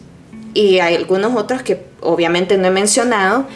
y 0.55 0.79
hay 0.79 0.97
algunos 0.97 1.37
otros 1.37 1.63
que 1.63 1.85
obviamente 2.01 2.57
no 2.57 2.69
he 2.69 2.71
mencionado, 2.71 3.47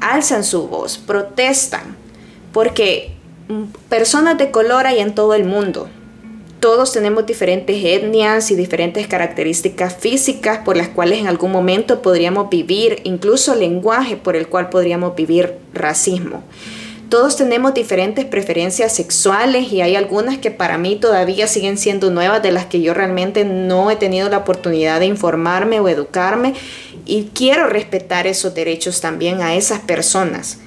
alzan 0.00 0.44
su 0.44 0.68
voz, 0.68 0.98
protestan, 0.98 1.96
porque 2.52 3.12
personas 3.88 4.38
de 4.38 4.50
color 4.50 4.86
hay 4.86 5.00
en 5.00 5.14
todo 5.14 5.34
el 5.34 5.44
mundo, 5.44 5.88
todos 6.60 6.92
tenemos 6.92 7.24
diferentes 7.24 7.82
etnias 7.82 8.50
y 8.50 8.54
diferentes 8.54 9.06
características 9.06 9.96
físicas 9.96 10.58
por 10.58 10.76
las 10.76 10.88
cuales 10.88 11.18
en 11.18 11.26
algún 11.26 11.52
momento 11.52 12.02
podríamos 12.02 12.50
vivir, 12.50 13.00
incluso 13.04 13.54
lenguaje 13.54 14.16
por 14.16 14.36
el 14.36 14.46
cual 14.46 14.68
podríamos 14.68 15.16
vivir 15.16 15.54
racismo. 15.72 16.44
Todos 17.10 17.34
tenemos 17.34 17.74
diferentes 17.74 18.24
preferencias 18.24 18.94
sexuales 18.94 19.72
y 19.72 19.80
hay 19.80 19.96
algunas 19.96 20.38
que 20.38 20.52
para 20.52 20.78
mí 20.78 20.94
todavía 20.94 21.48
siguen 21.48 21.76
siendo 21.76 22.12
nuevas 22.12 22.40
de 22.40 22.52
las 22.52 22.66
que 22.66 22.80
yo 22.82 22.94
realmente 22.94 23.44
no 23.44 23.90
he 23.90 23.96
tenido 23.96 24.28
la 24.28 24.38
oportunidad 24.38 25.00
de 25.00 25.06
informarme 25.06 25.80
o 25.80 25.88
educarme 25.88 26.54
y 27.06 27.30
quiero 27.34 27.66
respetar 27.66 28.28
esos 28.28 28.54
derechos 28.54 29.00
también 29.00 29.42
a 29.42 29.56
esas 29.56 29.80
personas. 29.80 30.58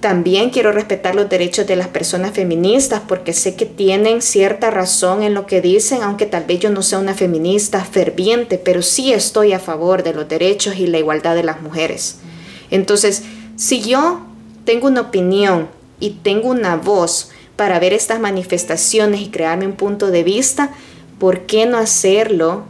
También 0.00 0.48
quiero 0.48 0.72
respetar 0.72 1.14
los 1.14 1.28
derechos 1.28 1.66
de 1.66 1.76
las 1.76 1.88
personas 1.88 2.32
feministas 2.32 3.02
porque 3.06 3.34
sé 3.34 3.54
que 3.54 3.66
tienen 3.66 4.22
cierta 4.22 4.70
razón 4.70 5.22
en 5.22 5.34
lo 5.34 5.44
que 5.44 5.60
dicen, 5.60 6.02
aunque 6.02 6.24
tal 6.24 6.44
vez 6.44 6.60
yo 6.60 6.70
no 6.70 6.80
sea 6.80 6.98
una 6.98 7.12
feminista 7.12 7.84
ferviente, 7.84 8.56
pero 8.56 8.80
sí 8.80 9.12
estoy 9.12 9.52
a 9.52 9.58
favor 9.58 10.02
de 10.02 10.14
los 10.14 10.30
derechos 10.30 10.78
y 10.78 10.86
la 10.86 10.96
igualdad 10.96 11.34
de 11.34 11.42
las 11.42 11.60
mujeres. 11.60 12.20
Entonces, 12.70 13.22
si 13.56 13.82
yo 13.82 14.33
tengo 14.64 14.88
una 14.88 15.02
opinión 15.02 15.68
y 16.00 16.10
tengo 16.10 16.48
una 16.48 16.76
voz 16.76 17.30
para 17.56 17.78
ver 17.78 17.92
estas 17.92 18.20
manifestaciones 18.20 19.20
y 19.20 19.30
crearme 19.30 19.66
un 19.66 19.74
punto 19.74 20.10
de 20.10 20.24
vista, 20.24 20.70
¿por 21.18 21.40
qué 21.40 21.66
no 21.66 21.78
hacerlo 21.78 22.64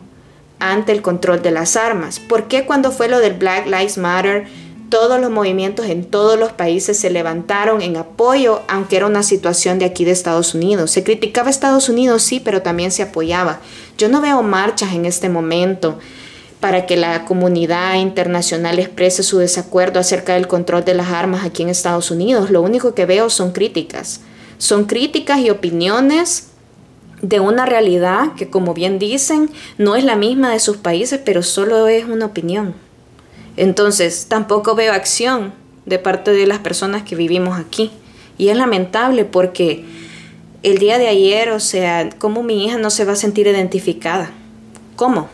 ante 0.58 0.92
el 0.92 1.02
control 1.02 1.42
de 1.42 1.50
las 1.50 1.76
armas? 1.76 2.20
¿Por 2.20 2.44
qué 2.44 2.66
cuando 2.66 2.92
fue 2.92 3.08
lo 3.08 3.18
del 3.18 3.34
Black 3.34 3.66
Lives 3.66 3.98
Matter? 3.98 4.46
todos 4.94 5.20
los 5.20 5.32
movimientos 5.32 5.86
en 5.86 6.04
todos 6.04 6.38
los 6.38 6.52
países 6.52 6.96
se 6.96 7.10
levantaron 7.10 7.82
en 7.82 7.96
apoyo, 7.96 8.62
aunque 8.68 8.96
era 8.96 9.06
una 9.06 9.24
situación 9.24 9.80
de 9.80 9.86
aquí 9.86 10.04
de 10.04 10.12
Estados 10.12 10.54
Unidos. 10.54 10.92
Se 10.92 11.02
criticaba 11.02 11.48
a 11.48 11.50
Estados 11.50 11.88
Unidos, 11.88 12.22
sí, 12.22 12.38
pero 12.38 12.62
también 12.62 12.92
se 12.92 13.02
apoyaba. 13.02 13.58
Yo 13.98 14.08
no 14.08 14.20
veo 14.20 14.40
marchas 14.44 14.92
en 14.92 15.04
este 15.04 15.28
momento 15.28 15.98
para 16.64 16.86
que 16.86 16.96
la 16.96 17.26
comunidad 17.26 17.96
internacional 17.96 18.78
exprese 18.78 19.22
su 19.22 19.36
desacuerdo 19.36 20.00
acerca 20.00 20.32
del 20.32 20.48
control 20.48 20.82
de 20.82 20.94
las 20.94 21.08
armas 21.08 21.44
aquí 21.44 21.62
en 21.62 21.68
Estados 21.68 22.10
Unidos. 22.10 22.48
Lo 22.48 22.62
único 22.62 22.94
que 22.94 23.04
veo 23.04 23.28
son 23.28 23.52
críticas. 23.52 24.22
Son 24.56 24.86
críticas 24.86 25.40
y 25.40 25.50
opiniones 25.50 26.52
de 27.20 27.38
una 27.38 27.66
realidad 27.66 28.32
que, 28.34 28.48
como 28.48 28.72
bien 28.72 28.98
dicen, 28.98 29.50
no 29.76 29.94
es 29.94 30.04
la 30.04 30.16
misma 30.16 30.52
de 30.52 30.58
sus 30.58 30.78
países, 30.78 31.20
pero 31.22 31.42
solo 31.42 31.86
es 31.86 32.06
una 32.06 32.24
opinión. 32.24 32.72
Entonces, 33.58 34.24
tampoco 34.30 34.74
veo 34.74 34.94
acción 34.94 35.52
de 35.84 35.98
parte 35.98 36.30
de 36.30 36.46
las 36.46 36.60
personas 36.60 37.02
que 37.02 37.14
vivimos 37.14 37.58
aquí. 37.58 37.90
Y 38.38 38.48
es 38.48 38.56
lamentable 38.56 39.26
porque 39.26 39.84
el 40.62 40.78
día 40.78 40.96
de 40.96 41.08
ayer, 41.08 41.50
o 41.50 41.60
sea, 41.60 42.08
¿cómo 42.16 42.42
mi 42.42 42.64
hija 42.64 42.78
no 42.78 42.88
se 42.88 43.04
va 43.04 43.12
a 43.12 43.16
sentir 43.16 43.48
identificada? 43.48 44.30
¿Cómo? 44.96 45.28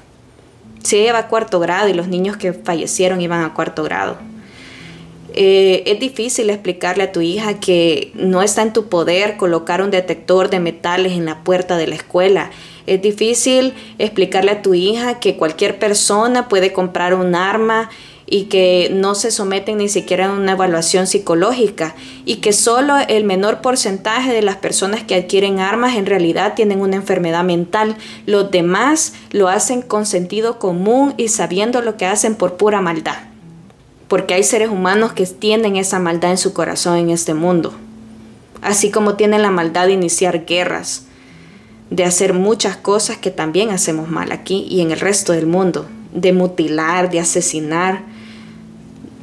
Ella 0.93 1.13
va 1.13 1.19
a 1.21 1.29
cuarto 1.29 1.61
grado 1.61 1.89
y 1.89 1.95
los 1.95 2.09
niños 2.09 2.37
que 2.37 2.53
fallecieron 2.53 3.21
iban 3.21 3.45
a 3.45 3.55
cuarto 3.55 3.83
grado. 3.83 4.19
Eh, 5.33 5.85
es 5.87 6.01
difícil 6.01 6.51
explicarle 6.51 7.05
a 7.05 7.13
tu 7.13 7.21
hija 7.21 7.61
que 7.61 8.11
no 8.15 8.43
está 8.43 8.63
en 8.63 8.73
tu 8.73 8.89
poder 8.89 9.37
colocar 9.37 9.81
un 9.81 9.91
detector 9.91 10.51
de 10.51 10.59
metales 10.59 11.13
en 11.13 11.25
la 11.25 11.45
puerta 11.45 11.77
de 11.77 11.87
la 11.87 11.95
escuela. 11.95 12.51
Es 12.87 13.01
difícil 13.01 13.75
explicarle 13.99 14.51
a 14.51 14.63
tu 14.63 14.75
hija 14.75 15.21
que 15.21 15.37
cualquier 15.37 15.79
persona 15.79 16.49
puede 16.49 16.73
comprar 16.73 17.15
un 17.15 17.35
arma 17.37 17.91
y 18.33 18.45
que 18.45 18.91
no 18.93 19.17
se 19.17 19.33
someten 19.33 19.79
ni 19.79 19.89
siquiera 19.89 20.27
a 20.27 20.33
una 20.33 20.53
evaluación 20.53 21.09
psicológica 21.09 21.97
y 22.25 22.37
que 22.37 22.53
solo 22.53 22.95
el 23.09 23.25
menor 23.25 23.61
porcentaje 23.61 24.33
de 24.33 24.41
las 24.41 24.57
personas 24.57 25.03
que 25.03 25.17
adquieren 25.17 25.59
armas 25.59 25.97
en 25.97 26.07
realidad 26.07 26.55
tienen 26.55 26.81
una 26.81 26.95
enfermedad 26.95 27.43
mental. 27.43 27.97
Los 28.27 28.53
demás 28.53 29.15
lo 29.33 29.49
hacen 29.49 29.83
con 29.83 30.07
sentido 30.07 30.61
común 30.61 31.13
y 31.17 31.27
sabiendo 31.27 31.83
lo 31.83 31.97
que 31.97 32.07
hacen 32.07 32.37
por 32.37 32.57
pura 32.57 32.81
maldad. 32.81 33.17
Porque 34.07 34.35
hay 34.35 34.45
seres 34.45 34.71
humanos 34.71 35.13
que 35.13 35.27
tienen 35.27 35.75
esa 35.75 35.99
maldad 35.99 36.31
en 36.31 36.39
su 36.39 36.53
corazón 36.53 36.99
en 36.99 37.11
este 37.11 37.35
mundo. 37.35 37.75
Así 38.63 38.93
como 38.93 39.15
tienen 39.15 39.43
la 39.43 39.51
maldad 39.51 39.87
de 39.87 39.95
iniciar 39.95 40.47
guerras, 40.47 41.07
de 41.91 42.05
hacer 42.05 42.33
muchas 42.33 42.77
cosas 42.77 43.19
que 43.19 43.33
también 43.33 43.71
hacemos 43.71 44.09
mal 44.09 44.31
aquí 44.31 44.69
y 44.71 44.83
en 44.83 44.93
el 44.93 45.01
resto 45.01 45.33
del 45.33 45.47
mundo, 45.49 45.89
de 46.15 46.33
mutilar, 46.33 47.11
de 47.11 47.19
asesinar, 47.19 48.05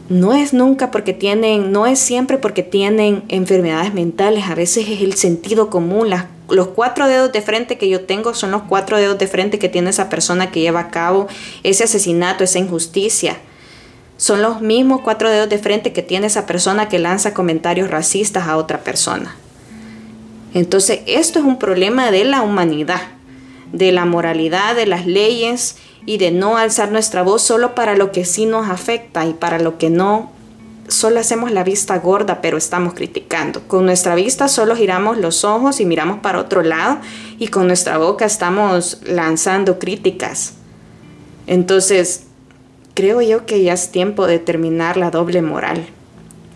no 0.09 0.33
es 0.33 0.53
nunca 0.53 0.91
porque 0.91 1.13
tienen, 1.13 1.71
no 1.71 1.85
es 1.85 1.99
siempre 1.99 2.37
porque 2.37 2.63
tienen 2.63 3.23
enfermedades 3.27 3.93
mentales, 3.93 4.45
a 4.45 4.55
veces 4.55 4.87
es 4.89 5.01
el 5.01 5.15
sentido 5.15 5.69
común, 5.69 6.09
los 6.49 6.67
cuatro 6.69 7.07
dedos 7.07 7.31
de 7.31 7.41
frente 7.41 7.77
que 7.77 7.89
yo 7.89 8.05
tengo 8.05 8.33
son 8.33 8.51
los 8.51 8.63
cuatro 8.63 8.97
dedos 8.97 9.17
de 9.17 9.27
frente 9.27 9.59
que 9.59 9.69
tiene 9.69 9.89
esa 9.89 10.09
persona 10.09 10.49
que 10.49 10.61
lleva 10.61 10.79
a 10.79 10.89
cabo 10.89 11.27
ese 11.63 11.83
asesinato, 11.83 12.43
esa 12.43 12.59
injusticia. 12.59 13.37
Son 14.15 14.41
los 14.41 14.61
mismos 14.61 15.01
cuatro 15.01 15.29
dedos 15.29 15.49
de 15.49 15.59
frente 15.59 15.93
que 15.93 16.01
tiene 16.01 16.27
esa 16.27 16.45
persona 16.45 16.89
que 16.89 16.99
lanza 16.99 17.33
comentarios 17.33 17.91
racistas 17.91 18.47
a 18.47 18.57
otra 18.57 18.79
persona. 18.79 19.35
Entonces, 20.53 21.01
esto 21.05 21.37
es 21.39 21.45
un 21.45 21.59
problema 21.59 22.09
de 22.09 22.23
la 22.23 22.41
humanidad, 22.41 23.01
de 23.73 23.91
la 23.91 24.05
moralidad, 24.05 24.75
de 24.75 24.85
las 24.85 25.05
leyes 25.05 25.77
y 26.05 26.17
de 26.17 26.31
no 26.31 26.57
alzar 26.57 26.91
nuestra 26.91 27.21
voz 27.21 27.41
solo 27.41 27.75
para 27.75 27.95
lo 27.95 28.11
que 28.11 28.25
sí 28.25 28.45
nos 28.45 28.69
afecta 28.69 29.25
y 29.25 29.33
para 29.33 29.59
lo 29.59 29.77
que 29.77 29.89
no, 29.89 30.31
solo 30.87 31.19
hacemos 31.19 31.51
la 31.51 31.63
vista 31.63 31.97
gorda, 31.99 32.41
pero 32.41 32.57
estamos 32.57 32.93
criticando. 32.93 33.61
Con 33.67 33.85
nuestra 33.85 34.15
vista 34.15 34.47
solo 34.47 34.75
giramos 34.75 35.17
los 35.17 35.43
ojos 35.43 35.79
y 35.79 35.85
miramos 35.85 36.19
para 36.19 36.39
otro 36.39 36.63
lado 36.63 36.99
y 37.37 37.49
con 37.49 37.67
nuestra 37.67 37.97
boca 37.97 38.25
estamos 38.25 39.01
lanzando 39.05 39.79
críticas. 39.79 40.53
Entonces, 41.45 42.23
creo 42.93 43.21
yo 43.21 43.45
que 43.45 43.63
ya 43.63 43.73
es 43.73 43.91
tiempo 43.91 44.27
de 44.27 44.39
terminar 44.39 44.97
la 44.97 45.11
doble 45.11 45.41
moral 45.41 45.87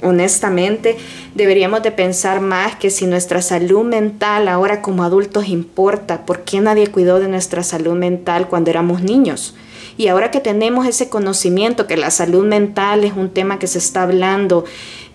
honestamente, 0.02 0.98
deberíamos 1.36 1.84
de 1.84 1.92
pensar 1.92 2.42
más 2.42 2.76
que 2.76 2.90
si 2.90 3.06
nuestra 3.06 3.42
salud 3.42 3.84
mental 3.84 4.48
ahora 4.48 4.82
como 4.82 5.04
adultos 5.04 5.48
importa, 5.48 6.26
¿por 6.26 6.42
qué 6.42 6.60
nadie 6.60 6.88
cuidó 6.88 7.20
de 7.20 7.28
nuestra 7.28 7.64
salud 7.64 7.94
mental 7.94 8.48
cuando 8.48 8.70
éramos 8.70 9.02
niños? 9.02 9.56
Y 9.98 10.08
ahora 10.08 10.32
que 10.32 10.40
tenemos 10.40 10.88
ese 10.88 11.10
conocimiento 11.10 11.88
que 11.88 11.98
la 11.98 12.12
salud 12.12 12.46
mental 12.46 13.04
es 13.04 13.14
un 13.14 13.30
tema 13.30 13.60
que 13.60 13.68
se 13.68 13.78
está 13.78 14.04
hablando, 14.04 14.66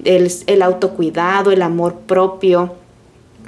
el, 0.04 0.30
el 0.46 0.62
autocuidado, 0.62 1.50
el 1.50 1.62
amor 1.62 1.94
propio, 2.06 2.74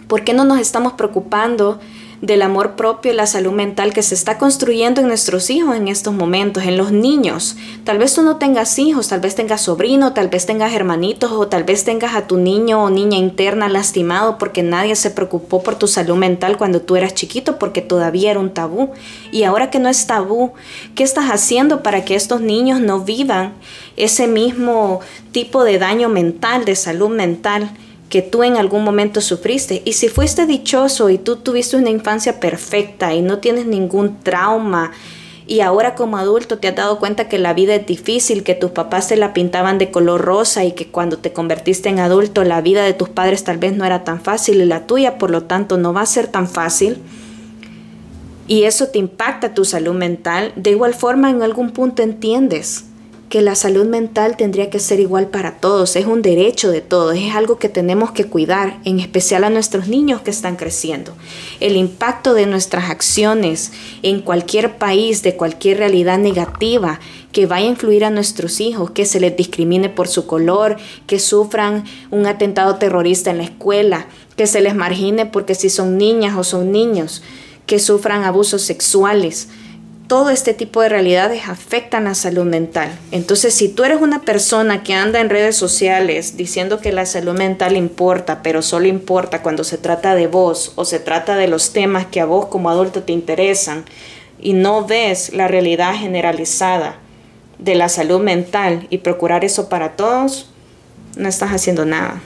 ¿por 0.08 0.24
qué 0.24 0.32
no 0.32 0.44
nos 0.44 0.58
estamos 0.58 0.94
preocupando 0.94 1.78
del 2.20 2.42
amor 2.42 2.74
propio 2.74 3.12
y 3.12 3.14
la 3.14 3.26
salud 3.26 3.52
mental 3.52 3.92
que 3.92 4.02
se 4.02 4.14
está 4.14 4.38
construyendo 4.38 5.00
en 5.00 5.08
nuestros 5.08 5.50
hijos 5.50 5.76
en 5.76 5.88
estos 5.88 6.12
momentos, 6.12 6.64
en 6.64 6.76
los 6.76 6.90
niños. 6.90 7.56
Tal 7.84 7.98
vez 7.98 8.14
tú 8.14 8.22
no 8.22 8.36
tengas 8.36 8.78
hijos, 8.78 9.08
tal 9.08 9.20
vez 9.20 9.34
tengas 9.34 9.62
sobrino, 9.62 10.12
tal 10.12 10.28
vez 10.28 10.46
tengas 10.46 10.72
hermanitos 10.72 11.30
o 11.30 11.46
tal 11.46 11.64
vez 11.64 11.84
tengas 11.84 12.14
a 12.14 12.26
tu 12.26 12.36
niño 12.36 12.82
o 12.82 12.90
niña 12.90 13.18
interna 13.18 13.68
lastimado 13.68 14.38
porque 14.38 14.62
nadie 14.62 14.96
se 14.96 15.10
preocupó 15.10 15.62
por 15.62 15.76
tu 15.76 15.86
salud 15.86 16.16
mental 16.16 16.56
cuando 16.56 16.80
tú 16.80 16.96
eras 16.96 17.14
chiquito 17.14 17.58
porque 17.58 17.82
todavía 17.82 18.32
era 18.32 18.40
un 18.40 18.50
tabú. 18.50 18.90
Y 19.30 19.44
ahora 19.44 19.70
que 19.70 19.78
no 19.78 19.88
es 19.88 20.06
tabú, 20.06 20.52
¿qué 20.94 21.04
estás 21.04 21.30
haciendo 21.30 21.82
para 21.82 22.04
que 22.04 22.16
estos 22.16 22.40
niños 22.40 22.80
no 22.80 23.00
vivan 23.00 23.54
ese 23.96 24.26
mismo 24.26 25.00
tipo 25.32 25.62
de 25.62 25.78
daño 25.78 26.08
mental, 26.08 26.64
de 26.64 26.74
salud 26.74 27.10
mental? 27.10 27.70
Que 28.08 28.22
tú 28.22 28.42
en 28.42 28.56
algún 28.56 28.84
momento 28.84 29.20
sufriste. 29.20 29.82
Y 29.84 29.92
si 29.94 30.08
fuiste 30.08 30.46
dichoso 30.46 31.10
y 31.10 31.18
tú 31.18 31.36
tuviste 31.36 31.76
una 31.76 31.90
infancia 31.90 32.40
perfecta 32.40 33.14
y 33.14 33.22
no 33.22 33.38
tienes 33.38 33.66
ningún 33.66 34.20
trauma 34.20 34.92
y 35.48 35.60
ahora 35.60 35.94
como 35.94 36.18
adulto 36.18 36.58
te 36.58 36.68
has 36.68 36.76
dado 36.76 36.98
cuenta 36.98 37.26
que 37.26 37.38
la 37.38 37.54
vida 37.54 37.74
es 37.74 37.86
difícil, 37.86 38.44
que 38.44 38.54
tus 38.54 38.70
papás 38.70 39.08
te 39.08 39.16
la 39.16 39.32
pintaban 39.32 39.78
de 39.78 39.90
color 39.90 40.20
rosa 40.20 40.64
y 40.64 40.72
que 40.72 40.88
cuando 40.88 41.16
te 41.16 41.32
convertiste 41.32 41.88
en 41.88 42.00
adulto 42.00 42.44
la 42.44 42.60
vida 42.60 42.84
de 42.84 42.92
tus 42.92 43.08
padres 43.08 43.44
tal 43.44 43.56
vez 43.56 43.74
no 43.74 43.86
era 43.86 44.04
tan 44.04 44.20
fácil 44.20 44.60
y 44.60 44.66
la 44.66 44.86
tuya 44.86 45.16
por 45.16 45.30
lo 45.30 45.44
tanto 45.44 45.78
no 45.78 45.94
va 45.94 46.02
a 46.02 46.06
ser 46.06 46.28
tan 46.28 46.48
fácil. 46.48 46.98
Y 48.46 48.64
eso 48.64 48.88
te 48.88 48.98
impacta 48.98 49.54
tu 49.54 49.64
salud 49.64 49.94
mental, 49.94 50.52
de 50.54 50.70
igual 50.70 50.94
forma 50.94 51.30
en 51.30 51.42
algún 51.42 51.70
punto 51.70 52.02
entiendes 52.02 52.87
que 53.28 53.42
la 53.42 53.54
salud 53.54 53.86
mental 53.86 54.36
tendría 54.36 54.70
que 54.70 54.78
ser 54.78 55.00
igual 55.00 55.28
para 55.28 55.56
todos, 55.56 55.96
es 55.96 56.06
un 56.06 56.22
derecho 56.22 56.70
de 56.70 56.80
todos, 56.80 57.14
es 57.16 57.34
algo 57.34 57.58
que 57.58 57.68
tenemos 57.68 58.12
que 58.12 58.24
cuidar, 58.24 58.78
en 58.84 59.00
especial 59.00 59.44
a 59.44 59.50
nuestros 59.50 59.86
niños 59.88 60.22
que 60.22 60.30
están 60.30 60.56
creciendo. 60.56 61.12
El 61.60 61.76
impacto 61.76 62.32
de 62.32 62.46
nuestras 62.46 62.88
acciones 62.90 63.72
en 64.02 64.22
cualquier 64.22 64.78
país, 64.78 65.22
de 65.22 65.36
cualquier 65.36 65.78
realidad 65.78 66.18
negativa 66.18 67.00
que 67.32 67.44
vaya 67.44 67.66
a 67.66 67.70
influir 67.70 68.04
a 68.04 68.10
nuestros 68.10 68.60
hijos, 68.60 68.92
que 68.92 69.04
se 69.04 69.20
les 69.20 69.36
discrimine 69.36 69.90
por 69.90 70.08
su 70.08 70.26
color, 70.26 70.76
que 71.06 71.18
sufran 71.18 71.84
un 72.10 72.26
atentado 72.26 72.76
terrorista 72.76 73.30
en 73.30 73.38
la 73.38 73.44
escuela, 73.44 74.06
que 74.36 74.46
se 74.46 74.62
les 74.62 74.74
margine 74.74 75.26
porque 75.26 75.54
si 75.54 75.68
son 75.68 75.98
niñas 75.98 76.36
o 76.38 76.44
son 76.44 76.72
niños, 76.72 77.22
que 77.66 77.78
sufran 77.78 78.24
abusos 78.24 78.62
sexuales, 78.62 79.48
todo 80.08 80.30
este 80.30 80.54
tipo 80.54 80.80
de 80.80 80.88
realidades 80.88 81.48
afectan 81.48 82.04
la 82.04 82.14
salud 82.14 82.44
mental. 82.44 82.90
Entonces, 83.12 83.52
si 83.52 83.68
tú 83.68 83.84
eres 83.84 84.00
una 84.00 84.22
persona 84.22 84.82
que 84.82 84.94
anda 84.94 85.20
en 85.20 85.28
redes 85.28 85.54
sociales 85.54 86.38
diciendo 86.38 86.80
que 86.80 86.92
la 86.92 87.04
salud 87.04 87.36
mental 87.36 87.76
importa, 87.76 88.42
pero 88.42 88.62
solo 88.62 88.86
importa 88.88 89.42
cuando 89.42 89.64
se 89.64 89.76
trata 89.76 90.14
de 90.14 90.26
vos 90.26 90.72
o 90.76 90.86
se 90.86 90.98
trata 90.98 91.36
de 91.36 91.46
los 91.46 91.74
temas 91.74 92.06
que 92.06 92.22
a 92.22 92.24
vos 92.24 92.46
como 92.46 92.70
adulto 92.70 93.02
te 93.02 93.12
interesan 93.12 93.84
y 94.40 94.54
no 94.54 94.86
ves 94.86 95.34
la 95.34 95.46
realidad 95.46 95.94
generalizada 95.94 96.96
de 97.58 97.74
la 97.74 97.90
salud 97.90 98.20
mental 98.20 98.86
y 98.88 98.98
procurar 98.98 99.44
eso 99.44 99.68
para 99.68 99.94
todos, 99.94 100.48
no 101.16 101.28
estás 101.28 101.50
haciendo 101.50 101.84
nada. 101.84 102.22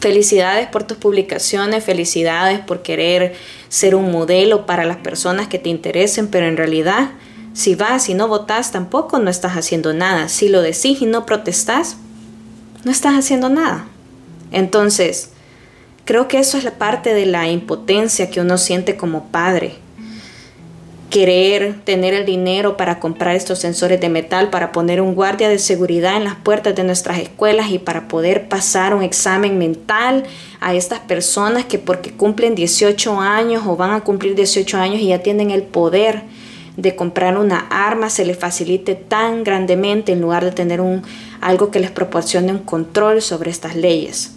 Felicidades 0.00 0.66
por 0.68 0.84
tus 0.84 0.96
publicaciones, 0.96 1.84
felicidades 1.84 2.60
por 2.60 2.82
querer 2.82 3.34
ser 3.68 3.94
un 3.94 4.10
modelo 4.10 4.64
para 4.64 4.84
las 4.84 4.96
personas 4.96 5.48
que 5.48 5.58
te 5.58 5.68
interesen, 5.68 6.28
pero 6.28 6.46
en 6.46 6.56
realidad, 6.56 7.10
si 7.52 7.74
vas 7.74 8.08
y 8.08 8.14
no 8.14 8.26
votas, 8.26 8.72
tampoco 8.72 9.18
no 9.18 9.28
estás 9.28 9.58
haciendo 9.58 9.92
nada. 9.92 10.28
Si 10.28 10.48
lo 10.48 10.62
decís 10.62 11.02
y 11.02 11.06
no 11.06 11.26
protestás, 11.26 11.98
no 12.84 12.90
estás 12.90 13.14
haciendo 13.14 13.50
nada. 13.50 13.86
Entonces, 14.52 15.30
creo 16.06 16.28
que 16.28 16.38
eso 16.38 16.56
es 16.56 16.64
la 16.64 16.78
parte 16.78 17.12
de 17.12 17.26
la 17.26 17.48
impotencia 17.48 18.30
que 18.30 18.40
uno 18.40 18.56
siente 18.56 18.96
como 18.96 19.26
padre 19.26 19.74
querer 21.10 21.74
tener 21.84 22.14
el 22.14 22.24
dinero 22.24 22.76
para 22.76 23.00
comprar 23.00 23.34
estos 23.34 23.58
sensores 23.58 24.00
de 24.00 24.08
metal, 24.08 24.48
para 24.48 24.70
poner 24.70 25.00
un 25.00 25.14
guardia 25.14 25.48
de 25.48 25.58
seguridad 25.58 26.16
en 26.16 26.24
las 26.24 26.36
puertas 26.36 26.74
de 26.76 26.84
nuestras 26.84 27.18
escuelas 27.18 27.70
y 27.70 27.78
para 27.78 28.06
poder 28.06 28.48
pasar 28.48 28.94
un 28.94 29.02
examen 29.02 29.58
mental 29.58 30.22
a 30.60 30.74
estas 30.74 31.00
personas 31.00 31.64
que 31.64 31.78
porque 31.78 32.12
cumplen 32.12 32.54
18 32.54 33.20
años 33.20 33.64
o 33.66 33.76
van 33.76 33.90
a 33.90 34.00
cumplir 34.02 34.36
18 34.36 34.78
años 34.78 35.00
y 35.00 35.08
ya 35.08 35.18
tienen 35.18 35.50
el 35.50 35.64
poder 35.64 36.22
de 36.76 36.94
comprar 36.94 37.36
una 37.36 37.66
arma 37.70 38.08
se 38.08 38.24
les 38.24 38.38
facilite 38.38 38.94
tan 38.94 39.44
grandemente 39.44 40.12
en 40.12 40.20
lugar 40.20 40.44
de 40.44 40.52
tener 40.52 40.80
un 40.80 41.02
algo 41.40 41.70
que 41.70 41.80
les 41.80 41.90
proporcione 41.90 42.52
un 42.52 42.60
control 42.60 43.20
sobre 43.20 43.50
estas 43.50 43.74
leyes. 43.74 44.36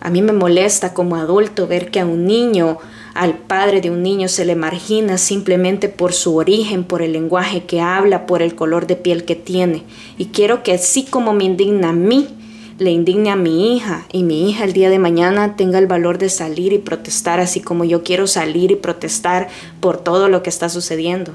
A 0.00 0.10
mí 0.10 0.22
me 0.22 0.32
molesta 0.32 0.94
como 0.94 1.16
adulto 1.16 1.66
ver 1.66 1.90
que 1.90 2.00
a 2.00 2.06
un 2.06 2.26
niño 2.26 2.78
al 3.14 3.34
padre 3.34 3.80
de 3.80 3.90
un 3.90 4.02
niño 4.02 4.28
se 4.28 4.44
le 4.44 4.54
margina 4.54 5.18
simplemente 5.18 5.88
por 5.88 6.14
su 6.14 6.36
origen, 6.36 6.84
por 6.84 7.02
el 7.02 7.12
lenguaje 7.12 7.64
que 7.64 7.80
habla, 7.80 8.26
por 8.26 8.40
el 8.40 8.54
color 8.54 8.86
de 8.86 8.96
piel 8.96 9.24
que 9.24 9.36
tiene. 9.36 9.82
Y 10.16 10.26
quiero 10.26 10.62
que 10.62 10.72
así 10.72 11.04
como 11.04 11.34
me 11.34 11.44
indigna 11.44 11.90
a 11.90 11.92
mí, 11.92 12.28
le 12.78 12.90
indigne 12.90 13.30
a 13.30 13.36
mi 13.36 13.76
hija 13.76 14.06
y 14.12 14.22
mi 14.22 14.48
hija 14.48 14.64
el 14.64 14.72
día 14.72 14.88
de 14.88 14.98
mañana 14.98 15.56
tenga 15.56 15.78
el 15.78 15.86
valor 15.86 16.18
de 16.18 16.30
salir 16.30 16.72
y 16.72 16.78
protestar 16.78 17.38
así 17.38 17.60
como 17.60 17.84
yo 17.84 18.02
quiero 18.02 18.26
salir 18.26 18.70
y 18.70 18.76
protestar 18.76 19.48
por 19.80 19.98
todo 19.98 20.28
lo 20.28 20.42
que 20.42 20.50
está 20.50 20.70
sucediendo. 20.70 21.34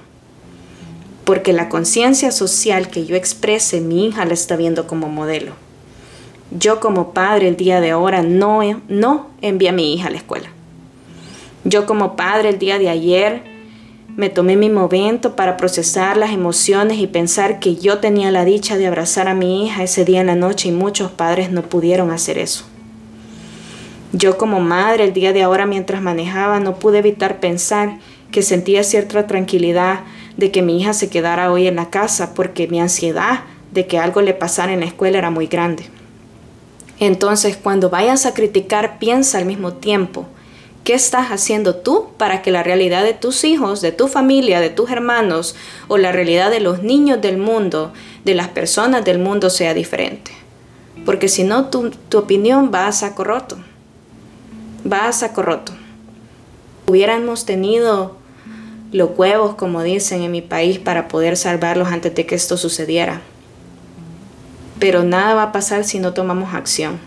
Porque 1.25 1.53
la 1.53 1.69
conciencia 1.69 2.31
social 2.31 2.89
que 2.89 3.05
yo 3.05 3.15
exprese, 3.15 3.81
mi 3.81 4.07
hija 4.07 4.25
la 4.25 4.33
está 4.33 4.55
viendo 4.55 4.87
como 4.87 5.09
modelo. 5.09 5.51
Yo 6.51 6.79
como 6.79 7.13
padre 7.13 7.49
el 7.49 7.57
día 7.57 7.81
de 7.81 7.91
ahora 7.91 8.23
no, 8.23 8.61
no 8.87 9.27
envié 9.41 9.69
a 9.69 9.73
mi 9.73 9.93
hija 9.93 10.07
a 10.07 10.11
la 10.11 10.17
escuela. 10.17 10.56
Yo 11.67 11.85
como 11.85 12.15
padre 12.15 12.47
el 12.47 12.59
día 12.59 12.79
de 12.79 12.87
ayer 12.87 13.43
me 14.15 14.29
tomé 14.29 14.55
mi 14.55 14.69
momento 14.69 15.35
para 15.35 15.57
procesar 15.57 16.15
las 16.15 16.31
emociones 16.31 16.97
y 16.97 17.07
pensar 17.07 17.59
que 17.59 17.75
yo 17.75 17.97
tenía 17.97 18.31
la 18.31 18.45
dicha 18.45 18.77
de 18.77 18.87
abrazar 18.87 19.27
a 19.27 19.33
mi 19.33 19.65
hija 19.65 19.83
ese 19.83 20.05
día 20.05 20.21
en 20.21 20.27
la 20.27 20.35
noche 20.35 20.69
y 20.69 20.71
muchos 20.71 21.11
padres 21.11 21.51
no 21.51 21.63
pudieron 21.63 22.09
hacer 22.11 22.37
eso. 22.37 22.63
Yo 24.13 24.37
como 24.37 24.61
madre 24.61 25.03
el 25.03 25.11
día 25.11 25.33
de 25.33 25.43
ahora 25.43 25.65
mientras 25.65 26.01
manejaba 26.01 26.61
no 26.61 26.79
pude 26.79 26.99
evitar 26.99 27.41
pensar 27.41 27.99
que 28.31 28.43
sentía 28.43 28.85
cierta 28.85 29.27
tranquilidad 29.27 30.05
de 30.37 30.51
que 30.51 30.61
mi 30.61 30.79
hija 30.79 30.93
se 30.93 31.09
quedara 31.09 31.51
hoy 31.51 31.67
en 31.67 31.75
la 31.75 31.89
casa 31.89 32.33
porque 32.33 32.69
mi 32.69 32.79
ansiedad 32.79 33.41
de 33.73 33.87
que 33.87 33.99
algo 33.99 34.21
le 34.21 34.33
pasara 34.33 34.71
en 34.71 34.79
la 34.79 34.85
escuela 34.85 35.17
era 35.17 35.31
muy 35.31 35.47
grande. 35.47 35.83
Entonces 37.01 37.57
cuando 37.57 37.89
vayas 37.89 38.25
a 38.25 38.33
criticar 38.33 38.99
piensa 38.99 39.37
al 39.37 39.43
mismo 39.43 39.73
tiempo 39.73 40.27
¿Qué 40.87 40.93
estás 40.93 41.31
haciendo 41.31 41.75
tú 41.75 42.07
para 42.15 42.41
que 42.41 42.49
la 42.49 42.63
realidad 42.63 43.03
de 43.03 43.13
tus 43.13 43.43
hijos, 43.43 43.81
de 43.81 43.91
tu 43.91 44.07
familia, 44.07 44.61
de 44.61 44.69
tus 44.69 44.89
hermanos 44.89 45.53
o 45.89 45.97
la 45.97 46.13
realidad 46.13 46.49
de 46.49 46.61
los 46.61 46.81
niños 46.81 47.19
del 47.19 47.37
mundo, 47.37 47.91
de 48.23 48.33
las 48.33 48.47
personas 48.47 49.03
del 49.03 49.19
mundo 49.19 49.49
sea 49.49 49.73
diferente? 49.73 50.31
Porque 51.05 51.27
si 51.27 51.43
no, 51.43 51.65
tu, 51.65 51.91
opinión 52.17 52.71
va 52.73 52.87
a 52.87 52.93
saco 52.93 53.25
roto. 53.25 53.57
Va 54.89 55.09
a 55.09 55.11
saco 55.11 55.41
roto. 55.41 55.73
Hubiéramos 56.85 57.43
tenido 57.43 58.15
los 58.93 59.09
huevos, 59.17 59.55
como 59.55 59.83
dicen 59.83 60.21
en 60.21 60.31
mi 60.31 60.41
país, 60.41 60.79
para 60.79 61.09
poder 61.09 61.35
salvarlos 61.35 61.89
antes 61.89 62.15
de 62.15 62.25
que 62.25 62.35
esto 62.35 62.55
sucediera. 62.55 63.19
Pero 64.79 65.03
nada 65.03 65.33
va 65.33 65.43
a 65.43 65.51
pasar 65.51 65.83
si 65.83 65.99
no 65.99 66.13
tomamos 66.13 66.53
acción. 66.53 66.97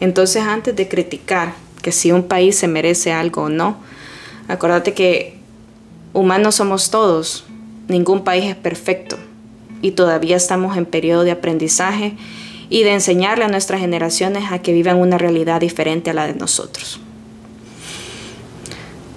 Entonces, 0.00 0.42
antes 0.42 0.76
de 0.76 0.86
criticar, 0.86 1.61
que 1.82 1.92
si 1.92 2.12
un 2.12 2.22
país 2.22 2.56
se 2.56 2.68
merece 2.68 3.12
algo 3.12 3.42
o 3.42 3.48
no. 3.48 3.76
Acuérdate 4.48 4.94
que 4.94 5.36
humanos 6.12 6.54
somos 6.54 6.90
todos, 6.90 7.44
ningún 7.88 8.24
país 8.24 8.44
es 8.44 8.56
perfecto 8.56 9.18
y 9.82 9.92
todavía 9.92 10.36
estamos 10.36 10.76
en 10.76 10.86
periodo 10.86 11.24
de 11.24 11.32
aprendizaje 11.32 12.14
y 12.70 12.84
de 12.84 12.94
enseñarle 12.94 13.44
a 13.44 13.48
nuestras 13.48 13.80
generaciones 13.80 14.50
a 14.50 14.60
que 14.60 14.72
vivan 14.72 14.98
una 14.98 15.18
realidad 15.18 15.60
diferente 15.60 16.10
a 16.10 16.14
la 16.14 16.26
de 16.26 16.34
nosotros. 16.34 17.00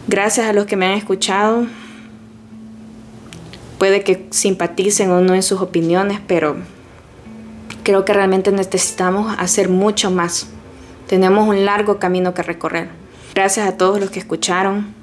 Gracias 0.08 0.48
a 0.48 0.54
los 0.54 0.66
que 0.66 0.76
me 0.76 0.88
han 0.88 0.94
escuchado. 0.94 1.66
Puede 3.78 4.04
que 4.04 4.28
simpaticen 4.32 5.12
o 5.12 5.22
no 5.22 5.36
en 5.36 5.44
sus 5.44 5.62
opiniones, 5.62 6.20
pero 6.28 6.58
creo 7.84 8.06
que 8.06 8.14
realmente 8.14 8.52
necesitamos 8.52 9.36
hacer 9.38 9.70
mucho 9.70 10.12
más 10.12 10.48
tenemos 11.08 11.48
un 11.48 11.66
largo 11.66 12.00
camino 12.00 12.34
que 12.34 12.44
recorrer. 12.44 12.90
Gracias 13.34 13.68
a 13.68 13.78
todos 13.78 14.00
los 14.00 14.10
que 14.10 14.20
escucharon. 14.20 14.94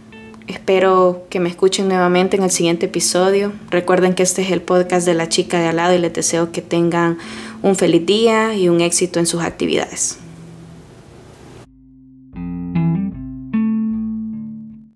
Espero 0.47 1.25
que 1.31 1.39
me 1.39 1.49
escuchen 1.49 1.89
nuevamente 1.89 2.37
en 2.37 2.43
el 2.43 2.51
siguiente 2.51 2.87
episodio. 2.87 3.53
Recuerden 3.71 4.15
que 4.15 4.23
este 4.23 4.43
es 4.43 4.51
el 4.51 4.63
podcast 4.63 5.07
de 5.07 5.15
la 5.15 5.29
chica 5.29 5.61
de 5.61 5.69
al 5.69 5.77
lado 5.77 5.95
y 5.95 5.99
les 5.99 6.13
deseo 6.13 6.51
que 6.51 6.63
tengan 6.63 7.19
un 7.63 7.77
feliz 7.77 8.05
día 8.05 8.55
y 8.55 8.69
un 8.69 8.81
éxito 8.81 9.19
en 9.19 9.27
sus 9.27 9.43
actividades. 9.43 10.22